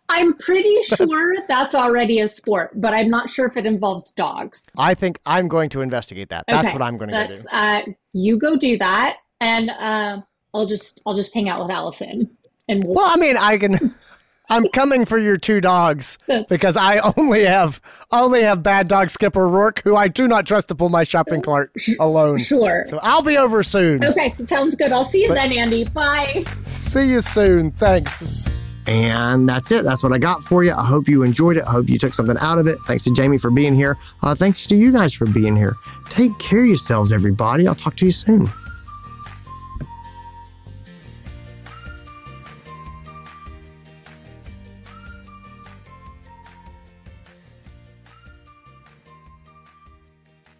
I'm 0.09 0.33
pretty 0.33 0.81
sure 0.83 1.35
that's 1.47 1.73
already 1.75 2.19
a 2.19 2.27
sport, 2.27 2.71
but 2.81 2.93
I'm 2.93 3.09
not 3.09 3.29
sure 3.29 3.45
if 3.45 3.55
it 3.57 3.65
involves 3.65 4.11
dogs. 4.11 4.65
I 4.77 4.93
think 4.93 5.19
I'm 5.25 5.47
going 5.47 5.69
to 5.69 5.81
investigate 5.81 6.29
that. 6.29 6.45
That's 6.47 6.65
Okay, 6.67 6.73
what 6.73 6.81
I'm 6.81 6.97
going 6.97 7.11
to 7.11 7.27
go 7.27 7.35
do. 7.35 7.47
uh, 7.49 7.81
you 8.13 8.37
go 8.37 8.57
do 8.57 8.77
that, 8.79 9.17
and 9.39 9.69
uh, 9.69 10.21
I'll 10.53 10.65
just 10.65 11.01
I'll 11.05 11.15
just 11.15 11.33
hang 11.33 11.49
out 11.49 11.61
with 11.61 11.71
Allison, 11.71 12.29
and 12.67 12.83
we'll, 12.83 12.95
Well, 12.95 13.07
I 13.07 13.17
mean, 13.17 13.37
I 13.37 13.57
can 13.57 13.95
I'm 14.51 14.67
coming 14.69 15.05
for 15.05 15.19
your 15.19 15.37
two 15.37 15.61
dogs 15.61 16.17
because 16.49 16.75
I 16.75 16.97
only 17.15 17.45
have 17.45 17.79
only 18.11 18.41
have 18.43 18.63
bad 18.63 18.87
dog 18.87 19.09
Skipper 19.11 19.47
Roark 19.47 19.81
who 19.83 19.95
I 19.95 20.07
do 20.07 20.27
not 20.27 20.47
trust 20.47 20.69
to 20.69 20.75
pull 20.75 20.89
my 20.89 21.03
shopping 21.03 21.41
cart 21.41 21.71
alone. 21.99 22.39
sure. 22.39 22.85
So 22.89 22.99
I'll 23.03 23.21
be 23.21 23.37
over 23.37 23.61
soon. 23.63 24.03
Okay, 24.03 24.33
sounds 24.43 24.75
good. 24.75 24.91
I'll 24.91 25.05
see 25.05 25.21
you 25.21 25.33
then, 25.33 25.51
Andy. 25.51 25.83
Bye. 25.85 26.45
See 26.65 27.09
you 27.11 27.21
soon. 27.21 27.71
Thanks. 27.71 28.47
And 28.87 29.47
that's 29.47 29.71
it. 29.71 29.83
That's 29.85 30.01
what 30.01 30.13
I 30.13 30.17
got 30.17 30.41
for 30.41 30.63
you. 30.63 30.71
I 30.73 30.83
hope 30.83 31.07
you 31.07 31.21
enjoyed 31.21 31.57
it. 31.57 31.63
I 31.67 31.71
hope 31.71 31.87
you 31.87 31.99
took 31.99 32.15
something 32.15 32.37
out 32.39 32.57
of 32.57 32.65
it. 32.65 32.79
Thanks 32.87 33.03
to 33.03 33.11
Jamie 33.13 33.37
for 33.37 33.51
being 33.51 33.75
here. 33.75 33.99
Uh, 34.23 34.33
thanks 34.33 34.65
to 34.65 34.75
you 34.75 34.91
guys 34.91 35.13
for 35.13 35.27
being 35.27 35.55
here. 35.55 35.75
Take 36.09 36.35
care 36.39 36.63
of 36.63 36.67
yourselves, 36.69 37.13
everybody. 37.13 37.67
I'll 37.67 37.75
talk 37.75 37.95
to 37.97 38.05
you 38.05 38.11
soon. 38.11 38.49